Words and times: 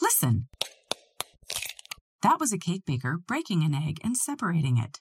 Listen. 0.00 0.48
That 2.22 2.40
was 2.40 2.52
a 2.52 2.58
cake 2.58 2.82
baker 2.86 3.18
breaking 3.24 3.62
an 3.62 3.74
egg 3.74 3.98
and 4.02 4.16
separating 4.16 4.76
it. 4.76 4.98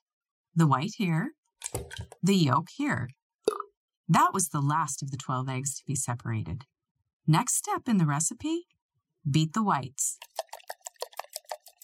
The 0.55 0.67
white 0.67 0.93
here, 0.97 1.31
the 2.21 2.35
yolk 2.35 2.67
here. 2.75 3.09
That 4.07 4.31
was 4.33 4.49
the 4.49 4.61
last 4.61 5.01
of 5.01 5.11
the 5.11 5.17
12 5.17 5.49
eggs 5.49 5.75
to 5.75 5.83
be 5.85 5.95
separated. 5.95 6.63
Next 7.27 7.55
step 7.55 7.87
in 7.87 7.97
the 7.97 8.05
recipe 8.05 8.67
beat 9.29 9.53
the 9.53 9.63
whites. 9.63 10.17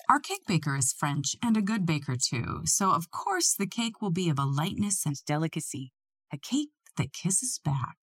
Our 0.07 0.19
cake 0.19 0.45
baker 0.45 0.75
is 0.75 0.93
French 0.93 1.35
and 1.41 1.55
a 1.57 1.61
good 1.61 1.85
baker 1.85 2.15
too, 2.21 2.61
so 2.65 2.91
of 2.91 3.11
course 3.11 3.55
the 3.57 3.65
cake 3.65 4.01
will 4.01 4.11
be 4.11 4.29
of 4.29 4.37
a 4.37 4.45
lightness 4.45 5.05
and 5.05 5.15
delicacy, 5.25 5.93
a 6.31 6.37
cake 6.37 6.69
that 6.97 7.13
kisses 7.13 7.59
back. 7.63 7.95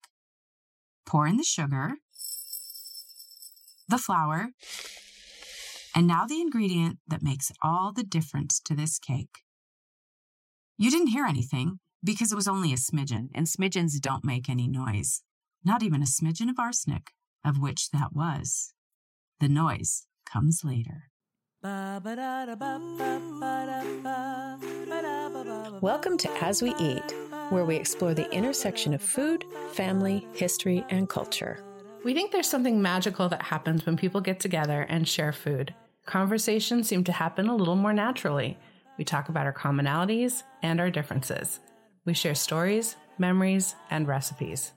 Pour 1.05 1.27
in 1.27 1.37
the 1.37 1.43
sugar, 1.43 1.93
the 3.89 3.97
flour, 3.97 4.49
and 5.95 6.07
now 6.07 6.25
the 6.25 6.39
ingredient 6.39 6.99
that 7.07 7.23
makes 7.23 7.51
all 7.63 7.91
the 7.91 8.03
difference 8.03 8.59
to 8.59 8.75
this 8.75 8.99
cake. 8.99 9.39
You 10.77 10.91
didn't 10.91 11.07
hear 11.07 11.25
anything 11.25 11.79
because 12.03 12.31
it 12.31 12.35
was 12.35 12.47
only 12.47 12.71
a 12.71 12.77
smidgen, 12.77 13.29
and 13.33 13.47
smidgens 13.47 13.99
don't 13.99 14.23
make 14.23 14.49
any 14.49 14.67
noise, 14.67 15.23
not 15.65 15.83
even 15.83 16.01
a 16.01 16.05
smidgen 16.05 16.49
of 16.49 16.59
arsenic, 16.59 17.11
of 17.43 17.59
which 17.59 17.89
that 17.89 18.13
was. 18.13 18.73
The 19.39 19.49
noise 19.49 20.05
comes 20.25 20.61
later. 20.63 21.09
Welcome 25.81 26.17
to 26.17 26.29
As 26.41 26.61
We 26.61 26.73
Eat, 26.79 27.15
where 27.49 27.65
we 27.65 27.75
explore 27.75 28.13
the 28.13 28.31
intersection 28.31 28.93
of 28.93 29.01
food, 29.01 29.43
family, 29.73 30.25
history, 30.33 30.85
and 30.89 31.09
culture. 31.09 31.63
We 32.05 32.13
think 32.13 32.31
there's 32.31 32.47
something 32.47 32.81
magical 32.81 33.27
that 33.27 33.41
happens 33.41 33.85
when 33.85 33.97
people 33.97 34.21
get 34.21 34.39
together 34.39 34.83
and 34.87 35.05
share 35.05 35.33
food. 35.33 35.75
Conversations 36.05 36.87
seem 36.87 37.03
to 37.03 37.11
happen 37.11 37.49
a 37.49 37.55
little 37.55 37.75
more 37.75 37.91
naturally. 37.91 38.57
We 38.97 39.03
talk 39.03 39.27
about 39.27 39.45
our 39.45 39.53
commonalities 39.53 40.43
and 40.63 40.79
our 40.79 40.89
differences. 40.89 41.59
We 42.05 42.13
share 42.13 42.35
stories, 42.35 42.95
memories, 43.17 43.75
and 43.91 44.07
recipes. 44.07 44.71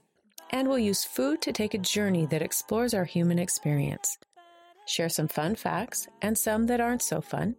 And 0.49 0.67
we'll 0.67 0.79
use 0.79 1.05
food 1.05 1.41
to 1.43 1.53
take 1.53 1.73
a 1.73 1.77
journey 1.77 2.25
that 2.25 2.41
explores 2.41 2.93
our 2.93 3.05
human 3.05 3.39
experience. 3.39 4.17
Share 4.85 5.09
some 5.09 5.27
fun 5.27 5.55
facts 5.55 6.07
and 6.21 6.37
some 6.37 6.67
that 6.67 6.81
aren't 6.81 7.01
so 7.01 7.21
fun. 7.21 7.55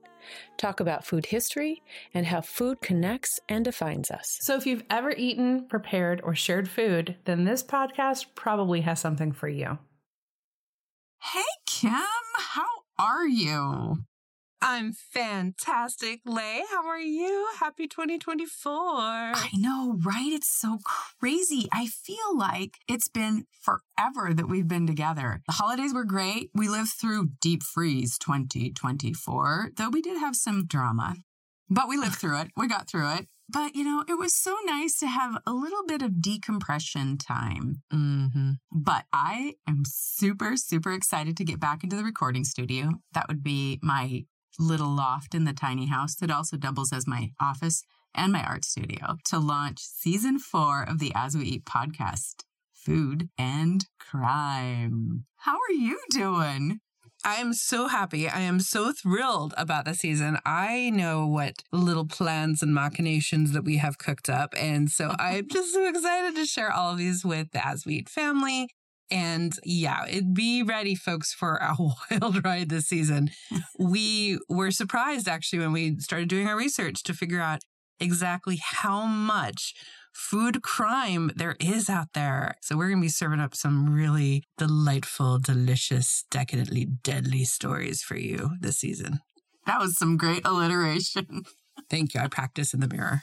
Talk 0.56 0.80
about 0.80 1.05
food 1.05 1.27
history 1.27 1.83
and 2.14 2.27
how 2.27 2.41
food 2.41 2.80
connects 2.80 3.39
and 3.48 3.64
defines 3.64 4.11
us. 4.11 4.39
So, 4.42 4.56
if 4.56 4.67
you've 4.67 4.84
ever 4.91 5.11
eaten, 5.11 5.67
prepared, 5.69 6.20
or 6.22 6.34
shared 6.34 6.69
food, 6.69 7.17
then 7.25 7.45
this 7.45 7.62
podcast 7.62 8.27
probably 8.34 8.83
has 8.83 9.00
something 9.00 9.33
for 9.33 9.48
you. 9.48 9.78
Hey, 11.20 11.42
Kim, 11.67 11.92
how 12.39 12.67
are 12.98 13.27
you? 13.27 14.05
I'm 14.67 14.95
fantastic, 14.95 16.20
Lay. 16.25 16.62
How 16.70 16.87
are 16.87 16.98
you? 16.98 17.48
Happy 17.61 17.87
2024. 17.87 18.73
I 18.73 19.51
know, 19.53 19.98
right? 20.03 20.33
It's 20.33 20.48
so 20.48 20.79
crazy. 21.20 21.69
I 21.70 21.87
feel 21.87 22.34
like 22.34 22.79
it's 22.89 23.09
been 23.09 23.45
forever 23.61 24.33
that 24.33 24.48
we've 24.48 24.67
been 24.67 24.87
together. 24.87 25.42
The 25.47 25.53
holidays 25.53 25.92
were 25.92 26.07
great. 26.07 26.48
We 26.55 26.69
lived 26.69 26.92
through 26.98 27.33
deep 27.42 27.62
freeze 27.62 28.17
2024, 28.17 29.73
though 29.77 29.91
we 29.91 30.01
did 30.01 30.17
have 30.19 30.35
some 30.35 30.65
drama. 30.65 31.17
But 31.69 31.87
we 31.87 31.98
lived 31.98 32.17
through 32.17 32.41
it. 32.41 32.48
We 32.57 32.67
got 32.67 32.89
through 32.89 33.17
it. 33.17 33.27
But, 33.51 33.77
you 33.77 33.85
know, 33.85 34.03
it 34.09 34.19
was 34.19 34.35
so 34.35 34.57
nice 34.65 34.98
to 35.01 35.07
have 35.07 35.42
a 35.47 35.53
little 35.53 35.85
bit 35.87 36.01
of 36.01 36.23
decompression 36.23 37.19
time. 37.19 37.83
Mm-hmm. 37.92 38.53
But 38.73 39.05
I 39.12 39.57
am 39.69 39.83
super, 39.87 40.57
super 40.57 40.92
excited 40.92 41.37
to 41.37 41.45
get 41.45 41.61
back 41.61 41.85
into 41.85 41.97
the 41.97 42.05
recording 42.05 42.45
studio. 42.45 42.92
That 43.12 43.29
would 43.29 43.42
be 43.42 43.79
my 43.83 44.25
little 44.59 44.89
loft 44.89 45.35
in 45.35 45.45
the 45.45 45.53
tiny 45.53 45.87
house 45.87 46.15
that 46.17 46.31
also 46.31 46.57
doubles 46.57 46.93
as 46.93 47.07
my 47.07 47.31
office 47.41 47.83
and 48.15 48.33
my 48.33 48.43
art 48.45 48.65
studio 48.65 49.17
to 49.25 49.39
launch 49.39 49.81
season 49.81 50.39
four 50.39 50.83
of 50.83 50.98
the 50.98 51.13
As 51.15 51.37
We 51.37 51.45
Eat 51.45 51.65
podcast 51.65 52.45
Food 52.73 53.29
and 53.39 53.87
Crime. 53.98 55.25
How 55.39 55.55
are 55.55 55.75
you 55.75 56.01
doing? 56.11 56.81
I 57.25 57.37
am 57.37 57.55
so 57.55 57.89
happy. 57.89 58.29
I 58.29 58.41
am 58.41 58.61
so 58.61 58.93
thrilled 58.93 59.55
about 59.57 59.87
the 59.87 59.95
season. 59.95 60.39
I 60.45 60.91
know 60.91 61.27
what 61.27 61.63
little 61.73 62.07
plans 62.07 62.63
and 62.63 62.75
machinations 62.75 63.53
that 63.53 63.64
we 63.64 63.79
have 63.79 63.97
cooked 63.97 64.29
up. 64.29 64.55
And 64.59 64.91
so 64.91 65.14
I'm 65.19 65.48
just 65.48 65.73
so 65.73 65.89
excited 65.89 66.37
to 66.37 66.45
share 66.45 66.70
all 66.70 66.93
of 66.93 66.98
these 66.98 67.25
with 67.25 67.51
the 67.53 67.67
As 67.67 67.87
We 67.87 67.95
Eat 67.95 68.09
family 68.11 68.69
and 69.11 69.53
yeah, 69.65 70.05
it, 70.07 70.35
be 70.35 70.63
ready, 70.63 70.95
folks, 70.95 71.33
for 71.33 71.57
a 71.57 71.77
wild 72.11 72.45
ride 72.45 72.69
this 72.69 72.87
season. 72.87 73.31
we 73.79 74.39
were 74.48 74.70
surprised 74.70 75.29
actually 75.29 75.61
when 75.61 75.73
we 75.73 75.98
started 76.01 76.29
doing 76.29 76.48
our 76.48 76.57
research 76.57 77.03
to 77.05 77.14
figure 77.14 77.41
out 77.41 77.61
exactly 78.01 78.61
how 78.63 79.05
much 79.05 79.75
food 80.13 80.63
crime 80.63 81.31
there 81.35 81.57
is 81.61 81.91
out 81.91 82.09
there. 82.14 82.55
So 82.63 82.77
we're 82.77 82.89
going 82.89 83.01
to 83.01 83.07
be 83.07 83.09
serving 83.09 83.41
up 83.41 83.55
some 83.55 83.93
really 83.93 84.45
delightful, 84.57 85.39
delicious, 85.39 86.25
decadently 86.31 86.85
deadly 86.85 87.45
stories 87.45 88.03
for 88.03 88.17
you 88.17 88.53
this 88.61 88.79
season. 88.79 89.20
That 89.67 89.81
was 89.81 89.98
some 89.98 90.17
great 90.17 90.43
alliteration. 90.45 91.43
Thank 91.91 92.14
you. 92.14 92.20
I 92.20 92.29
practice 92.29 92.73
in 92.73 92.81
the 92.81 92.89
mirror. 92.89 93.23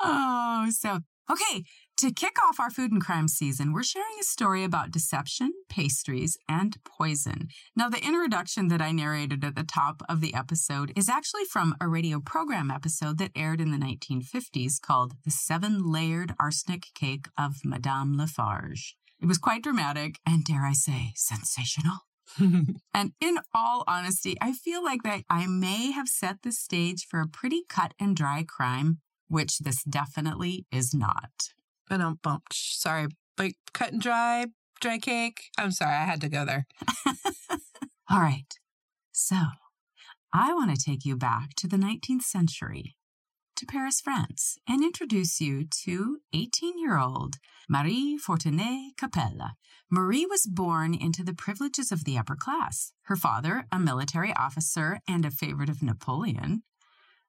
oh, 0.00 0.68
so 0.70 1.00
okay. 1.30 1.64
To 2.02 2.10
kick 2.10 2.36
off 2.42 2.58
our 2.58 2.68
food 2.68 2.90
and 2.90 3.00
crime 3.00 3.28
season, 3.28 3.72
we're 3.72 3.84
sharing 3.84 4.18
a 4.18 4.24
story 4.24 4.64
about 4.64 4.90
deception, 4.90 5.52
pastries, 5.68 6.36
and 6.48 6.76
poison. 6.84 7.46
Now, 7.76 7.88
the 7.88 8.04
introduction 8.04 8.66
that 8.68 8.82
I 8.82 8.90
narrated 8.90 9.44
at 9.44 9.54
the 9.54 9.62
top 9.62 10.02
of 10.08 10.20
the 10.20 10.34
episode 10.34 10.92
is 10.96 11.08
actually 11.08 11.44
from 11.44 11.76
a 11.80 11.86
radio 11.86 12.18
program 12.18 12.72
episode 12.72 13.18
that 13.18 13.30
aired 13.36 13.60
in 13.60 13.70
the 13.70 13.78
1950s 13.78 14.80
called 14.80 15.12
The 15.24 15.30
Seven 15.30 15.92
Layered 15.92 16.34
Arsenic 16.40 16.86
Cake 16.96 17.28
of 17.38 17.64
Madame 17.64 18.16
Lafarge. 18.18 18.96
It 19.20 19.26
was 19.26 19.38
quite 19.38 19.62
dramatic 19.62 20.18
and, 20.26 20.44
dare 20.44 20.66
I 20.66 20.72
say, 20.72 21.12
sensational. 21.14 21.98
and 22.92 23.12
in 23.20 23.38
all 23.54 23.84
honesty, 23.86 24.36
I 24.40 24.54
feel 24.54 24.82
like 24.82 25.04
that 25.04 25.22
I 25.30 25.46
may 25.46 25.92
have 25.92 26.08
set 26.08 26.42
the 26.42 26.50
stage 26.50 27.06
for 27.08 27.20
a 27.20 27.28
pretty 27.28 27.62
cut 27.68 27.94
and 28.00 28.16
dry 28.16 28.44
crime, 28.44 28.98
which 29.28 29.58
this 29.58 29.84
definitely 29.84 30.66
is 30.72 30.92
not. 30.92 31.30
But 31.88 32.00
um, 32.00 32.18
bump. 32.22 32.44
Sorry, 32.52 33.08
like 33.38 33.56
cut 33.72 33.92
and 33.92 34.00
dry, 34.00 34.46
dry 34.80 34.98
cake. 34.98 35.50
I'm 35.58 35.70
sorry, 35.70 35.94
I 35.94 36.04
had 36.04 36.20
to 36.22 36.28
go 36.28 36.44
there. 36.44 36.66
All 38.10 38.20
right. 38.20 38.52
So, 39.12 39.36
I 40.32 40.52
want 40.54 40.74
to 40.74 40.82
take 40.82 41.04
you 41.04 41.16
back 41.16 41.54
to 41.56 41.68
the 41.68 41.76
19th 41.76 42.22
century, 42.22 42.96
to 43.56 43.66
Paris, 43.66 44.00
France, 44.00 44.56
and 44.66 44.82
introduce 44.82 45.40
you 45.40 45.66
to 45.84 46.18
18 46.32 46.78
year 46.78 46.98
old 46.98 47.36
Marie 47.68 48.18
Fortuné 48.18 48.96
Capelle. 48.96 49.52
Marie 49.90 50.24
was 50.24 50.46
born 50.46 50.94
into 50.94 51.22
the 51.22 51.34
privileges 51.34 51.92
of 51.92 52.04
the 52.04 52.16
upper 52.16 52.34
class. 52.34 52.92
Her 53.02 53.16
father, 53.16 53.66
a 53.70 53.78
military 53.78 54.32
officer 54.34 55.00
and 55.06 55.26
a 55.26 55.30
favorite 55.30 55.68
of 55.68 55.82
Napoleon, 55.82 56.62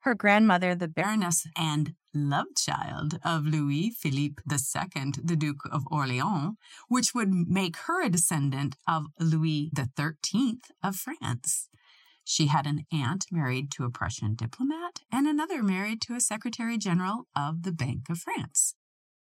her 0.04 0.16
grandmother, 0.16 0.76
the 0.76 0.88
Baroness 0.88 1.46
and 1.58 1.94
love 2.14 2.48
child 2.58 3.20
of 3.24 3.46
Louis 3.46 3.90
Philippe 3.90 4.42
II, 4.50 5.14
the 5.24 5.36
Duke 5.36 5.64
of 5.72 5.84
Orleans, 5.90 6.56
which 6.88 7.14
would 7.14 7.32
make 7.32 7.78
her 7.78 8.04
a 8.04 8.10
descendant 8.10 8.76
of 8.88 9.06
Louis 9.20 9.72
XIII 9.76 10.60
of 10.84 10.96
France. 10.96 11.70
She 12.24 12.48
had 12.48 12.66
an 12.66 12.86
aunt 12.92 13.26
married 13.32 13.72
to 13.72 13.84
a 13.84 13.90
Prussian 13.90 14.36
diplomat 14.36 15.02
and 15.12 15.28
another 15.28 15.62
married 15.62 16.02
to 16.04 16.16
a 16.16 16.22
secretary 16.22 16.78
general 16.78 17.28
of 17.36 17.64
the 17.64 17.74
Bank 17.74 18.10
of 18.10 18.20
France. 18.20 18.76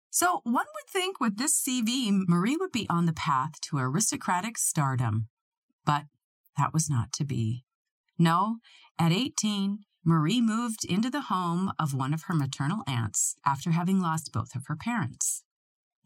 So 0.09 0.41
one 0.44 0.66
would 0.75 0.90
think 0.90 1.19
with 1.19 1.38
this 1.38 1.59
CV, 1.59 2.12
Marie 2.28 2.57
would 2.57 2.72
be 2.72 2.85
on 2.90 3.06
the 3.06 3.13
path 3.13 3.59
to 3.62 3.78
aristocratic 3.78 4.57
stardom. 4.57 5.30
But 5.85 6.03
that 6.57 6.74
was 6.74 6.90
not 6.90 7.13
to 7.13 7.24
be. 7.24 7.63
No, 8.19 8.57
at 9.00 9.12
18, 9.12 9.80
Marie 10.03 10.42
moved 10.42 10.83
into 10.83 11.09
the 11.09 11.21
home 11.21 11.71
of 11.77 11.94
one 11.94 12.13
of 12.13 12.24
her 12.24 12.33
maternal 12.33 12.81
aunts 12.88 13.36
after 13.45 13.71
having 13.71 14.01
lost 14.01 14.31
both 14.31 14.56
of 14.56 14.65
her 14.68 14.75
parents. 14.75 15.44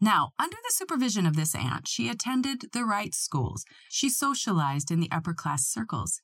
Now, 0.00 0.32
under 0.38 0.56
the 0.56 0.74
supervision 0.74 1.24
of 1.24 1.36
this 1.36 1.54
aunt, 1.54 1.88
she 1.88 2.10
attended 2.10 2.66
the 2.72 2.84
right 2.84 3.14
schools. 3.14 3.64
She 3.88 4.10
socialized 4.10 4.90
in 4.90 5.00
the 5.00 5.10
upper 5.10 5.32
class 5.32 5.66
circles. 5.66 6.20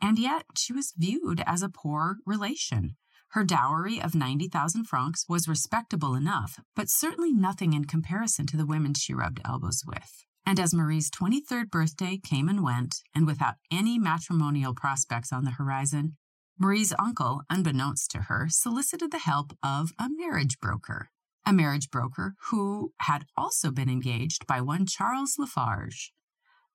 And 0.00 0.18
yet, 0.18 0.44
she 0.56 0.72
was 0.72 0.94
viewed 0.96 1.42
as 1.44 1.62
a 1.62 1.68
poor 1.68 2.18
relation. 2.24 2.96
Her 3.32 3.44
dowry 3.44 4.00
of 4.00 4.14
90,000 4.14 4.84
francs 4.84 5.24
was 5.28 5.48
respectable 5.48 6.14
enough, 6.14 6.60
but 6.76 6.88
certainly 6.88 7.32
nothing 7.32 7.72
in 7.72 7.84
comparison 7.84 8.46
to 8.46 8.56
the 8.56 8.64
women 8.64 8.94
she 8.94 9.12
rubbed 9.12 9.40
elbows 9.44 9.82
with. 9.84 10.24
And 10.46 10.58
as 10.60 10.72
Marie's 10.72 11.10
23rd 11.10 11.68
birthday 11.68 12.16
came 12.16 12.48
and 12.48 12.62
went, 12.62 13.02
and 13.14 13.26
without 13.26 13.56
any 13.70 13.98
matrimonial 13.98 14.74
prospects 14.74 15.32
on 15.32 15.44
the 15.44 15.50
horizon, 15.50 16.16
Marie's 16.60 16.92
uncle, 16.98 17.42
unbeknownst 17.48 18.10
to 18.10 18.22
her, 18.22 18.48
solicited 18.48 19.12
the 19.12 19.18
help 19.18 19.56
of 19.62 19.92
a 19.98 20.08
marriage 20.08 20.58
broker, 20.58 21.10
a 21.46 21.52
marriage 21.52 21.90
broker 21.90 22.34
who 22.50 22.92
had 23.00 23.26
also 23.36 23.70
been 23.70 23.88
engaged 23.88 24.46
by 24.46 24.60
one 24.60 24.84
Charles 24.84 25.36
Lafarge. 25.38 26.12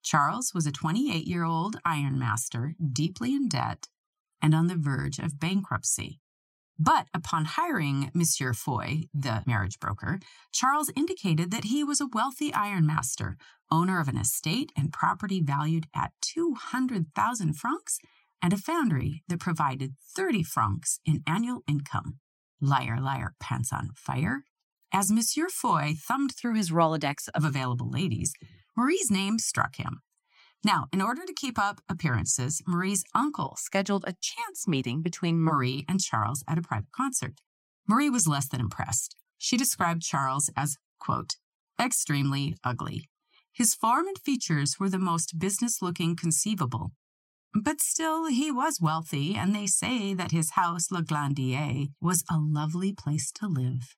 Charles 0.02 0.52
was 0.54 0.66
a 0.66 0.72
28 0.72 1.26
year 1.26 1.44
old 1.44 1.76
ironmaster, 1.84 2.74
deeply 2.92 3.34
in 3.34 3.48
debt 3.48 3.88
and 4.40 4.54
on 4.54 4.66
the 4.66 4.76
verge 4.76 5.18
of 5.18 5.38
bankruptcy. 5.38 6.20
But 6.78 7.06
upon 7.14 7.44
hiring 7.44 8.10
Monsieur 8.14 8.52
Foy, 8.52 9.04
the 9.14 9.42
marriage 9.46 9.78
broker, 9.78 10.18
Charles 10.50 10.90
indicated 10.96 11.50
that 11.50 11.64
he 11.64 11.84
was 11.84 12.00
a 12.00 12.08
wealthy 12.12 12.52
ironmaster, 12.52 13.36
owner 13.70 14.00
of 14.00 14.08
an 14.08 14.16
estate 14.16 14.72
and 14.76 14.92
property 14.92 15.40
valued 15.40 15.86
at 15.94 16.12
200,000 16.20 17.54
francs, 17.54 18.00
and 18.42 18.52
a 18.52 18.58
foundry 18.58 19.22
that 19.28 19.40
provided 19.40 19.94
30 20.16 20.42
francs 20.42 21.00
in 21.04 21.22
annual 21.26 21.62
income. 21.66 22.18
Liar, 22.60 23.00
liar, 23.00 23.34
pants 23.40 23.72
on 23.72 23.90
fire. 23.94 24.44
As 24.92 25.10
Monsieur 25.10 25.48
Foy 25.48 25.94
thumbed 25.98 26.34
through 26.34 26.54
his 26.54 26.70
Rolodex 26.70 27.28
of 27.34 27.44
available 27.44 27.90
ladies, 27.90 28.32
Marie's 28.76 29.10
name 29.10 29.38
struck 29.38 29.76
him. 29.76 30.00
Now, 30.64 30.86
in 30.92 31.02
order 31.02 31.26
to 31.26 31.34
keep 31.34 31.58
up 31.58 31.80
appearances, 31.90 32.62
Marie's 32.66 33.04
uncle 33.14 33.54
scheduled 33.58 34.04
a 34.06 34.14
chance 34.20 34.66
meeting 34.66 35.02
between 35.02 35.42
Marie 35.42 35.84
and 35.88 36.00
Charles 36.00 36.42
at 36.48 36.56
a 36.56 36.62
private 36.62 36.92
concert. 36.92 37.40
Marie 37.86 38.08
was 38.08 38.26
less 38.26 38.48
than 38.48 38.60
impressed. 38.60 39.14
She 39.36 39.58
described 39.58 40.02
Charles 40.02 40.48
as, 40.56 40.78
quote, 40.98 41.36
extremely 41.78 42.56
ugly. 42.64 43.10
His 43.52 43.74
form 43.74 44.08
and 44.08 44.18
features 44.18 44.80
were 44.80 44.88
the 44.88 44.98
most 44.98 45.38
business 45.38 45.82
looking 45.82 46.16
conceivable. 46.16 46.92
But 47.54 47.80
still, 47.80 48.26
he 48.26 48.50
was 48.50 48.80
wealthy, 48.80 49.36
and 49.36 49.54
they 49.54 49.66
say 49.66 50.12
that 50.12 50.32
his 50.32 50.50
house, 50.50 50.90
La 50.90 51.02
Glandier, 51.02 51.86
was 52.00 52.24
a 52.28 52.36
lovely 52.36 52.92
place 52.92 53.30
to 53.32 53.46
live. 53.46 53.94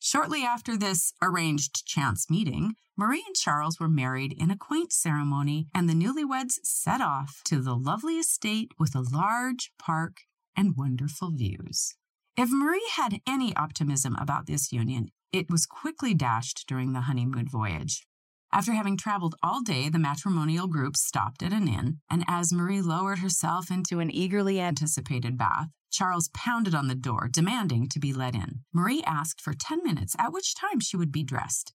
Shortly 0.00 0.42
after 0.42 0.76
this 0.76 1.14
arranged 1.22 1.86
chance 1.86 2.28
meeting, 2.28 2.74
Marie 2.96 3.24
and 3.26 3.34
Charles 3.34 3.80
were 3.80 3.88
married 3.88 4.34
in 4.36 4.50
a 4.50 4.56
quaint 4.56 4.92
ceremony, 4.92 5.68
and 5.74 5.88
the 5.88 5.94
newlyweds 5.94 6.58
set 6.62 7.00
off 7.00 7.40
to 7.44 7.62
the 7.62 7.74
lovely 7.74 8.18
estate 8.18 8.72
with 8.78 8.94
a 8.94 9.00
large 9.00 9.70
park 9.78 10.18
and 10.56 10.76
wonderful 10.76 11.30
views. 11.30 11.94
If 12.36 12.50
Marie 12.50 12.90
had 12.94 13.20
any 13.26 13.54
optimism 13.56 14.16
about 14.16 14.46
this 14.46 14.72
union, 14.72 15.08
it 15.32 15.48
was 15.48 15.66
quickly 15.66 16.14
dashed 16.14 16.64
during 16.66 16.92
the 16.92 17.02
honeymoon 17.02 17.48
voyage. 17.48 18.06
After 18.54 18.72
having 18.72 18.96
traveled 18.96 19.34
all 19.42 19.62
day, 19.62 19.88
the 19.88 19.98
matrimonial 19.98 20.68
group 20.68 20.96
stopped 20.96 21.42
at 21.42 21.52
an 21.52 21.66
inn, 21.66 21.98
and 22.08 22.24
as 22.28 22.52
Marie 22.52 22.80
lowered 22.80 23.18
herself 23.18 23.68
into 23.68 23.98
an 23.98 24.12
eagerly 24.12 24.60
anticipated 24.60 25.36
bath, 25.36 25.70
Charles 25.90 26.30
pounded 26.32 26.72
on 26.72 26.86
the 26.86 26.94
door, 26.94 27.28
demanding 27.28 27.88
to 27.88 27.98
be 27.98 28.12
let 28.12 28.36
in. 28.36 28.60
Marie 28.72 29.02
asked 29.02 29.40
for 29.40 29.54
10 29.54 29.82
minutes, 29.82 30.14
at 30.20 30.32
which 30.32 30.54
time 30.54 30.78
she 30.78 30.96
would 30.96 31.10
be 31.10 31.24
dressed. 31.24 31.72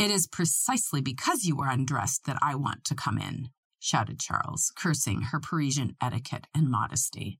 It 0.00 0.10
is 0.10 0.26
precisely 0.26 1.00
because 1.00 1.44
you 1.44 1.60
are 1.60 1.70
undressed 1.70 2.24
that 2.26 2.38
I 2.42 2.56
want 2.56 2.82
to 2.86 2.96
come 2.96 3.18
in, 3.18 3.50
shouted 3.78 4.18
Charles, 4.18 4.72
cursing 4.76 5.22
her 5.30 5.38
Parisian 5.38 5.94
etiquette 6.02 6.48
and 6.52 6.68
modesty. 6.68 7.38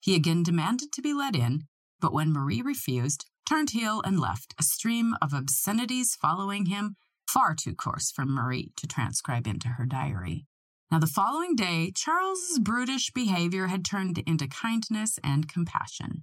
He 0.00 0.16
again 0.16 0.42
demanded 0.42 0.90
to 0.90 1.02
be 1.02 1.14
let 1.14 1.36
in, 1.36 1.68
but 2.00 2.12
when 2.12 2.32
Marie 2.32 2.62
refused, 2.62 3.26
turned 3.48 3.70
heel 3.70 4.02
and 4.04 4.18
left, 4.18 4.56
a 4.58 4.64
stream 4.64 5.14
of 5.22 5.32
obscenities 5.32 6.16
following 6.20 6.66
him, 6.66 6.96
far 7.28 7.54
too 7.54 7.74
coarse 7.74 8.10
for 8.10 8.24
Marie 8.24 8.72
to 8.76 8.86
transcribe 8.86 9.46
into 9.46 9.68
her 9.68 9.84
diary. 9.84 10.46
Now, 10.90 10.98
the 10.98 11.06
following 11.06 11.54
day, 11.54 11.92
Charles's 11.94 12.58
brutish 12.58 13.12
behavior 13.12 13.66
had 13.66 13.84
turned 13.84 14.18
into 14.18 14.48
kindness 14.48 15.18
and 15.22 15.46
compassion, 15.46 16.22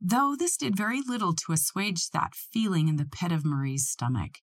though 0.00 0.34
this 0.38 0.56
did 0.56 0.74
very 0.74 1.02
little 1.02 1.34
to 1.34 1.52
assuage 1.52 2.10
that 2.10 2.34
feeling 2.34 2.88
in 2.88 2.96
the 2.96 3.04
pit 3.04 3.30
of 3.30 3.44
Marie's 3.44 3.86
stomach 3.86 4.38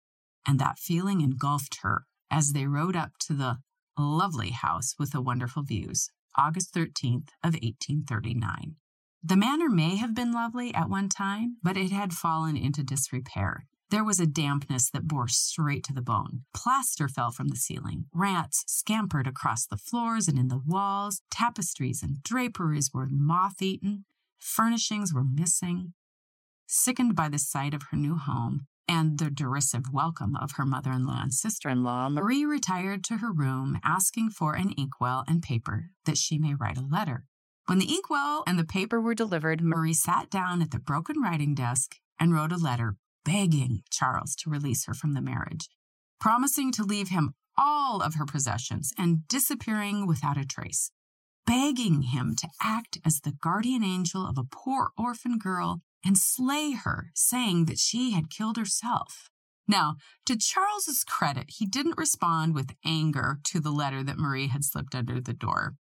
and 0.46 0.58
that 0.58 0.78
feeling 0.78 1.22
engulfed 1.22 1.78
her 1.82 2.04
as 2.30 2.52
they 2.52 2.66
rode 2.66 2.96
up 2.96 3.12
to 3.20 3.32
the 3.32 3.58
lovely 3.98 4.50
house 4.50 4.94
with 4.98 5.12
the 5.12 5.22
wonderful 5.22 5.62
views, 5.62 6.10
August 6.36 6.74
13th 6.74 7.28
of 7.42 7.54
1839. 7.54 8.76
The 9.22 9.36
manor 9.36 9.70
may 9.70 9.96
have 9.96 10.14
been 10.14 10.32
lovely 10.32 10.74
at 10.74 10.90
one 10.90 11.08
time, 11.08 11.56
but 11.62 11.76
it 11.76 11.92
had 11.92 12.12
fallen 12.12 12.56
into 12.56 12.82
disrepair. 12.82 13.66
There 13.92 14.04
was 14.04 14.18
a 14.18 14.26
dampness 14.26 14.88
that 14.92 15.06
bore 15.06 15.28
straight 15.28 15.84
to 15.84 15.92
the 15.92 16.00
bone. 16.00 16.44
Plaster 16.54 17.08
fell 17.08 17.30
from 17.30 17.48
the 17.48 17.56
ceiling. 17.56 18.06
Rats 18.14 18.64
scampered 18.66 19.26
across 19.26 19.66
the 19.66 19.76
floors 19.76 20.28
and 20.28 20.38
in 20.38 20.48
the 20.48 20.62
walls. 20.66 21.20
Tapestries 21.30 22.02
and 22.02 22.22
draperies 22.22 22.94
were 22.94 23.06
moth 23.10 23.60
eaten. 23.60 24.06
Furnishings 24.38 25.12
were 25.12 25.22
missing. 25.22 25.92
Sickened 26.66 27.14
by 27.14 27.28
the 27.28 27.38
sight 27.38 27.74
of 27.74 27.82
her 27.90 27.98
new 27.98 28.16
home, 28.16 28.66
and 28.88 29.18
the 29.18 29.28
derisive 29.28 29.92
welcome 29.92 30.36
of 30.36 30.52
her 30.52 30.64
mother 30.64 30.90
in 30.90 31.04
law 31.04 31.20
and 31.22 31.34
sister 31.34 31.68
in 31.68 31.84
law, 31.84 32.08
Marie 32.08 32.46
retired 32.46 33.04
to 33.04 33.18
her 33.18 33.30
room, 33.30 33.78
asking 33.84 34.30
for 34.30 34.54
an 34.54 34.70
inkwell 34.70 35.22
and 35.28 35.42
paper 35.42 35.90
that 36.06 36.16
she 36.16 36.38
may 36.38 36.54
write 36.54 36.78
a 36.78 36.80
letter. 36.80 37.26
When 37.66 37.78
the 37.78 37.94
inkwell 37.94 38.42
and 38.46 38.58
the 38.58 38.64
paper 38.64 39.02
were 39.02 39.14
delivered, 39.14 39.60
Marie 39.60 39.92
sat 39.92 40.30
down 40.30 40.62
at 40.62 40.70
the 40.70 40.78
broken 40.78 41.20
writing 41.20 41.54
desk 41.54 41.96
and 42.18 42.32
wrote 42.32 42.52
a 42.52 42.56
letter 42.56 42.96
begging 43.24 43.82
Charles 43.90 44.34
to 44.36 44.50
release 44.50 44.86
her 44.86 44.94
from 44.94 45.14
the 45.14 45.20
marriage, 45.20 45.69
promising 46.20 46.72
to 46.72 46.84
leave 46.84 47.08
him 47.08 47.34
all 47.56 48.00
of 48.00 48.14
her 48.14 48.24
possessions 48.24 48.92
and 48.98 49.26
disappearing 49.28 50.06
without 50.06 50.38
a 50.38 50.44
trace, 50.44 50.90
begging 51.46 52.02
him 52.02 52.34
to 52.36 52.48
act 52.62 52.98
as 53.04 53.20
the 53.20 53.32
guardian 53.32 53.84
angel 53.84 54.26
of 54.26 54.38
a 54.38 54.44
poor 54.44 54.90
orphan 54.96 55.38
girl 55.38 55.82
and 56.04 56.19
slay 56.19 56.72
her, 56.72 57.10
saying 57.14 57.66
that 57.66 57.78
she 57.78 58.12
had 58.12 58.30
killed 58.30 58.56
herself. 58.56 59.28
Now, 59.69 59.96
to 60.26 60.36
Charles's 60.36 61.04
credit, 61.04 61.46
he 61.48 61.66
didn't 61.66 61.98
respond 61.98 62.54
with 62.54 62.74
anger 62.84 63.38
to 63.44 63.60
the 63.60 63.70
letter 63.70 64.02
that 64.02 64.19
Marie 64.19 64.48
had 64.48 64.64
slipped 64.64 64.94
under 64.94 65.20
the 65.20 65.32
door. 65.32 65.74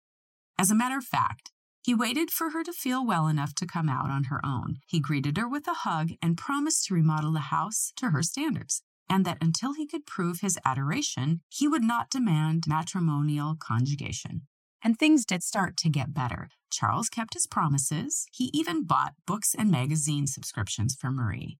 As 0.58 0.70
a 0.70 0.76
matter 0.76 0.98
of 0.98 1.04
fact, 1.04 1.50
he 1.82 1.94
waited 1.94 2.30
for 2.30 2.50
her 2.50 2.62
to 2.62 2.72
feel 2.72 3.04
well 3.04 3.26
enough 3.26 3.54
to 3.56 3.66
come 3.66 3.88
out 3.88 4.08
on 4.08 4.24
her 4.24 4.40
own. 4.44 4.76
He 4.86 5.00
greeted 5.00 5.36
her 5.36 5.48
with 5.48 5.66
a 5.66 5.74
hug 5.74 6.10
and 6.22 6.38
promised 6.38 6.86
to 6.86 6.94
remodel 6.94 7.32
the 7.32 7.50
house 7.50 7.92
to 7.96 8.10
her 8.10 8.22
standards, 8.22 8.82
and 9.08 9.24
that 9.24 9.38
until 9.40 9.74
he 9.74 9.86
could 9.86 10.06
prove 10.06 10.40
his 10.40 10.58
adoration, 10.64 11.40
he 11.48 11.66
would 11.66 11.82
not 11.82 12.10
demand 12.10 12.64
matrimonial 12.66 13.56
conjugation. 13.58 14.42
And 14.84 14.98
things 14.98 15.24
did 15.24 15.42
start 15.42 15.76
to 15.78 15.88
get 15.88 16.14
better. 16.14 16.48
Charles 16.70 17.08
kept 17.08 17.34
his 17.34 17.46
promises. 17.46 18.26
He 18.32 18.50
even 18.52 18.84
bought 18.84 19.14
books 19.26 19.54
and 19.54 19.70
magazine 19.70 20.26
subscriptions 20.26 20.96
for 20.98 21.10
Marie. 21.10 21.58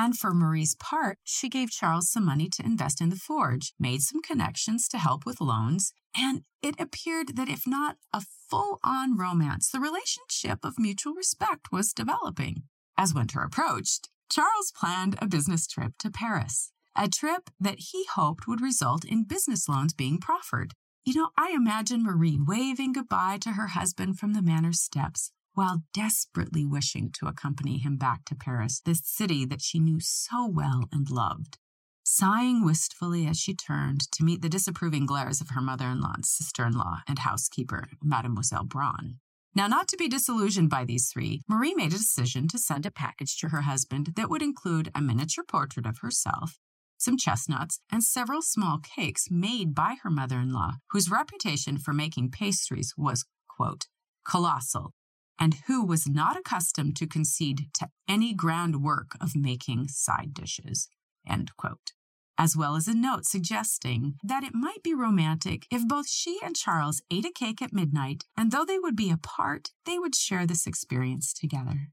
And 0.00 0.16
for 0.16 0.32
Marie's 0.32 0.76
part, 0.76 1.18
she 1.24 1.48
gave 1.48 1.72
Charles 1.72 2.08
some 2.08 2.24
money 2.24 2.48
to 2.50 2.64
invest 2.64 3.00
in 3.00 3.08
the 3.08 3.16
forge, 3.16 3.74
made 3.80 4.00
some 4.00 4.22
connections 4.22 4.86
to 4.90 4.96
help 4.96 5.26
with 5.26 5.40
loans, 5.40 5.92
and 6.16 6.42
it 6.62 6.76
appeared 6.78 7.34
that 7.34 7.48
if 7.48 7.66
not 7.66 7.96
a 8.14 8.22
full 8.48 8.78
on 8.84 9.16
romance, 9.16 9.68
the 9.68 9.80
relationship 9.80 10.60
of 10.62 10.78
mutual 10.78 11.14
respect 11.14 11.72
was 11.72 11.92
developing. 11.92 12.62
As 12.96 13.12
winter 13.12 13.40
approached, 13.40 14.08
Charles 14.30 14.70
planned 14.70 15.16
a 15.20 15.26
business 15.26 15.66
trip 15.66 15.94
to 15.98 16.12
Paris, 16.12 16.70
a 16.94 17.08
trip 17.08 17.50
that 17.58 17.80
he 17.90 18.04
hoped 18.14 18.46
would 18.46 18.60
result 18.60 19.04
in 19.04 19.24
business 19.24 19.68
loans 19.68 19.94
being 19.94 20.18
proffered. 20.18 20.74
You 21.04 21.14
know, 21.14 21.30
I 21.36 21.50
imagine 21.50 22.04
Marie 22.04 22.38
waving 22.38 22.92
goodbye 22.92 23.38
to 23.40 23.54
her 23.54 23.68
husband 23.68 24.20
from 24.20 24.34
the 24.34 24.42
manor 24.42 24.74
steps 24.74 25.32
while 25.58 25.82
desperately 25.92 26.64
wishing 26.64 27.10
to 27.10 27.26
accompany 27.26 27.78
him 27.78 27.96
back 27.96 28.24
to 28.24 28.36
Paris, 28.36 28.80
this 28.84 29.02
city 29.04 29.44
that 29.44 29.60
she 29.60 29.80
knew 29.80 29.98
so 29.98 30.46
well 30.46 30.84
and 30.92 31.10
loved. 31.10 31.58
Sighing 32.04 32.64
wistfully 32.64 33.26
as 33.26 33.40
she 33.40 33.56
turned 33.56 34.02
to 34.12 34.22
meet 34.22 34.40
the 34.40 34.48
disapproving 34.48 35.04
glares 35.04 35.40
of 35.40 35.50
her 35.50 35.60
mother 35.60 35.86
in 35.86 36.00
law, 36.00 36.12
and 36.14 36.24
sister 36.24 36.64
in 36.64 36.74
law, 36.74 36.98
and 37.08 37.18
housekeeper, 37.18 37.88
Mademoiselle 38.00 38.62
Braun. 38.62 39.16
Now, 39.52 39.66
not 39.66 39.88
to 39.88 39.96
be 39.96 40.06
disillusioned 40.06 40.70
by 40.70 40.84
these 40.84 41.08
three, 41.08 41.42
Marie 41.48 41.74
made 41.74 41.92
a 41.92 41.98
decision 41.98 42.46
to 42.48 42.58
send 42.58 42.86
a 42.86 42.92
package 42.92 43.36
to 43.38 43.48
her 43.48 43.62
husband 43.62 44.12
that 44.14 44.30
would 44.30 44.42
include 44.42 44.92
a 44.94 45.02
miniature 45.02 45.42
portrait 45.42 45.86
of 45.86 45.98
herself, 46.02 46.60
some 46.98 47.16
chestnuts, 47.16 47.80
and 47.90 48.04
several 48.04 48.42
small 48.42 48.78
cakes 48.78 49.26
made 49.28 49.74
by 49.74 49.96
her 50.04 50.10
mother 50.10 50.38
in 50.38 50.52
law, 50.52 50.74
whose 50.92 51.10
reputation 51.10 51.78
for 51.78 51.92
making 51.92 52.30
pastries 52.30 52.94
was, 52.96 53.24
quote, 53.48 53.88
colossal, 54.24 54.92
and 55.38 55.56
who 55.66 55.84
was 55.84 56.08
not 56.08 56.36
accustomed 56.36 56.96
to 56.96 57.06
concede 57.06 57.68
to 57.74 57.88
any 58.08 58.34
grand 58.34 58.82
work 58.82 59.16
of 59.20 59.36
making 59.36 59.88
side 59.88 60.34
dishes, 60.34 60.88
end 61.26 61.50
quote. 61.56 61.92
As 62.40 62.56
well 62.56 62.76
as 62.76 62.86
a 62.86 62.94
note 62.94 63.24
suggesting 63.24 64.14
that 64.22 64.44
it 64.44 64.54
might 64.54 64.82
be 64.84 64.94
romantic 64.94 65.66
if 65.72 65.86
both 65.88 66.08
she 66.08 66.38
and 66.42 66.54
Charles 66.54 67.02
ate 67.10 67.24
a 67.24 67.32
cake 67.32 67.60
at 67.60 67.72
midnight, 67.72 68.24
and 68.36 68.52
though 68.52 68.64
they 68.64 68.78
would 68.78 68.94
be 68.94 69.10
apart, 69.10 69.70
they 69.86 69.98
would 69.98 70.14
share 70.14 70.46
this 70.46 70.66
experience 70.66 71.32
together. 71.32 71.88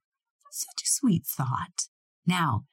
Such 0.52 0.84
a 0.84 0.88
sweet 0.88 1.26
thought. 1.26 1.88
Now, 2.28 2.66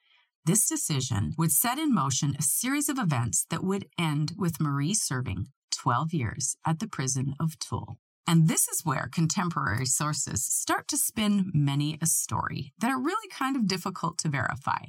this 0.45 0.67
decision 0.67 1.33
would 1.37 1.51
set 1.51 1.79
in 1.79 1.93
motion 1.93 2.35
a 2.37 2.43
series 2.43 2.89
of 2.89 2.99
events 2.99 3.45
that 3.49 3.63
would 3.63 3.87
end 3.97 4.33
with 4.37 4.59
Marie 4.59 4.93
serving 4.93 5.47
12 5.71 6.13
years 6.13 6.55
at 6.65 6.79
the 6.79 6.87
prison 6.87 7.33
of 7.39 7.57
Toul. 7.59 7.97
And 8.25 8.47
this 8.47 8.67
is 8.67 8.85
where 8.85 9.09
contemporary 9.11 9.85
sources 9.85 10.45
start 10.45 10.87
to 10.89 10.97
spin 10.97 11.51
many 11.53 11.97
a 12.01 12.05
story 12.05 12.73
that 12.79 12.89
are 12.89 12.99
really 12.99 13.27
kind 13.29 13.55
of 13.55 13.67
difficult 13.67 14.17
to 14.19 14.29
verify. 14.29 14.85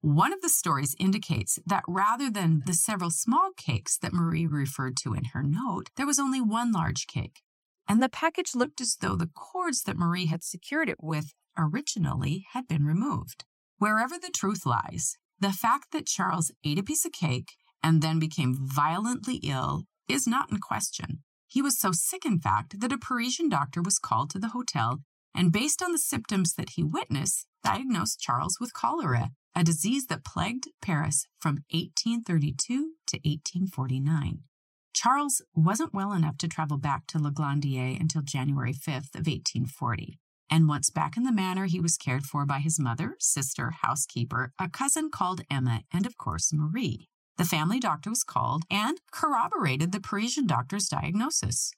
One 0.00 0.32
of 0.32 0.40
the 0.42 0.48
stories 0.48 0.94
indicates 0.98 1.58
that 1.66 1.82
rather 1.88 2.30
than 2.30 2.62
the 2.66 2.72
several 2.72 3.10
small 3.10 3.50
cakes 3.56 3.98
that 3.98 4.12
Marie 4.12 4.46
referred 4.46 4.96
to 4.98 5.12
in 5.12 5.24
her 5.32 5.42
note, 5.42 5.90
there 5.96 6.06
was 6.06 6.18
only 6.18 6.40
one 6.40 6.72
large 6.72 7.06
cake. 7.06 7.42
And 7.88 8.02
the 8.02 8.08
package 8.08 8.54
looked 8.54 8.80
as 8.80 8.96
though 9.00 9.16
the 9.16 9.30
cords 9.34 9.82
that 9.82 9.96
Marie 9.96 10.26
had 10.26 10.44
secured 10.44 10.88
it 10.88 11.02
with 11.02 11.34
originally 11.58 12.46
had 12.52 12.68
been 12.68 12.84
removed. 12.84 13.44
Wherever 13.78 14.18
the 14.18 14.30
truth 14.30 14.64
lies, 14.64 15.16
the 15.40 15.52
fact 15.52 15.92
that 15.92 16.06
Charles 16.06 16.52
ate 16.64 16.78
a 16.78 16.82
piece 16.82 17.04
of 17.04 17.12
cake 17.12 17.56
and 17.82 18.02
then 18.02 18.18
became 18.18 18.56
violently 18.58 19.36
ill 19.42 19.84
is 20.08 20.26
not 20.26 20.50
in 20.50 20.58
question. 20.58 21.22
He 21.48 21.62
was 21.62 21.78
so 21.78 21.92
sick, 21.92 22.24
in 22.26 22.38
fact, 22.38 22.78
that 22.80 22.92
a 22.92 22.98
Parisian 22.98 23.48
doctor 23.48 23.80
was 23.80 23.98
called 23.98 24.30
to 24.30 24.38
the 24.38 24.48
hotel 24.48 25.00
and, 25.34 25.50
based 25.50 25.82
on 25.82 25.92
the 25.92 25.98
symptoms 25.98 26.54
that 26.54 26.70
he 26.70 26.84
witnessed, 26.84 27.46
diagnosed 27.64 28.20
Charles 28.20 28.58
with 28.60 28.74
cholera, 28.74 29.30
a 29.54 29.64
disease 29.64 30.06
that 30.06 30.24
plagued 30.24 30.68
Paris 30.82 31.26
from 31.40 31.64
1832 31.70 32.92
to 33.06 33.16
1849. 33.16 34.40
Charles 34.92 35.42
wasn't 35.54 35.94
well 35.94 36.12
enough 36.12 36.36
to 36.38 36.48
travel 36.48 36.76
back 36.76 37.06
to 37.06 37.18
Le 37.18 37.30
Glandier 37.30 37.98
until 37.98 38.22
January 38.22 38.72
5th 38.72 39.14
of 39.14 39.26
1840. 39.26 40.18
And 40.50 40.68
once 40.68 40.90
back 40.90 41.16
in 41.16 41.22
the 41.22 41.32
manor, 41.32 41.66
he 41.66 41.80
was 41.80 41.96
cared 41.96 42.24
for 42.24 42.44
by 42.46 42.58
his 42.58 42.80
mother, 42.80 43.14
sister, 43.18 43.72
housekeeper, 43.82 44.52
a 44.58 44.68
cousin 44.68 45.10
called 45.10 45.42
Emma, 45.50 45.82
and 45.92 46.06
of 46.06 46.16
course, 46.16 46.52
Marie. 46.52 47.08
The 47.38 47.44
family 47.44 47.78
doctor 47.78 48.10
was 48.10 48.24
called 48.24 48.64
and 48.68 49.00
corroborated 49.12 49.92
the 49.92 50.00
Parisian 50.00 50.46
doctor's 50.46 50.88
diagnosis 50.88 51.72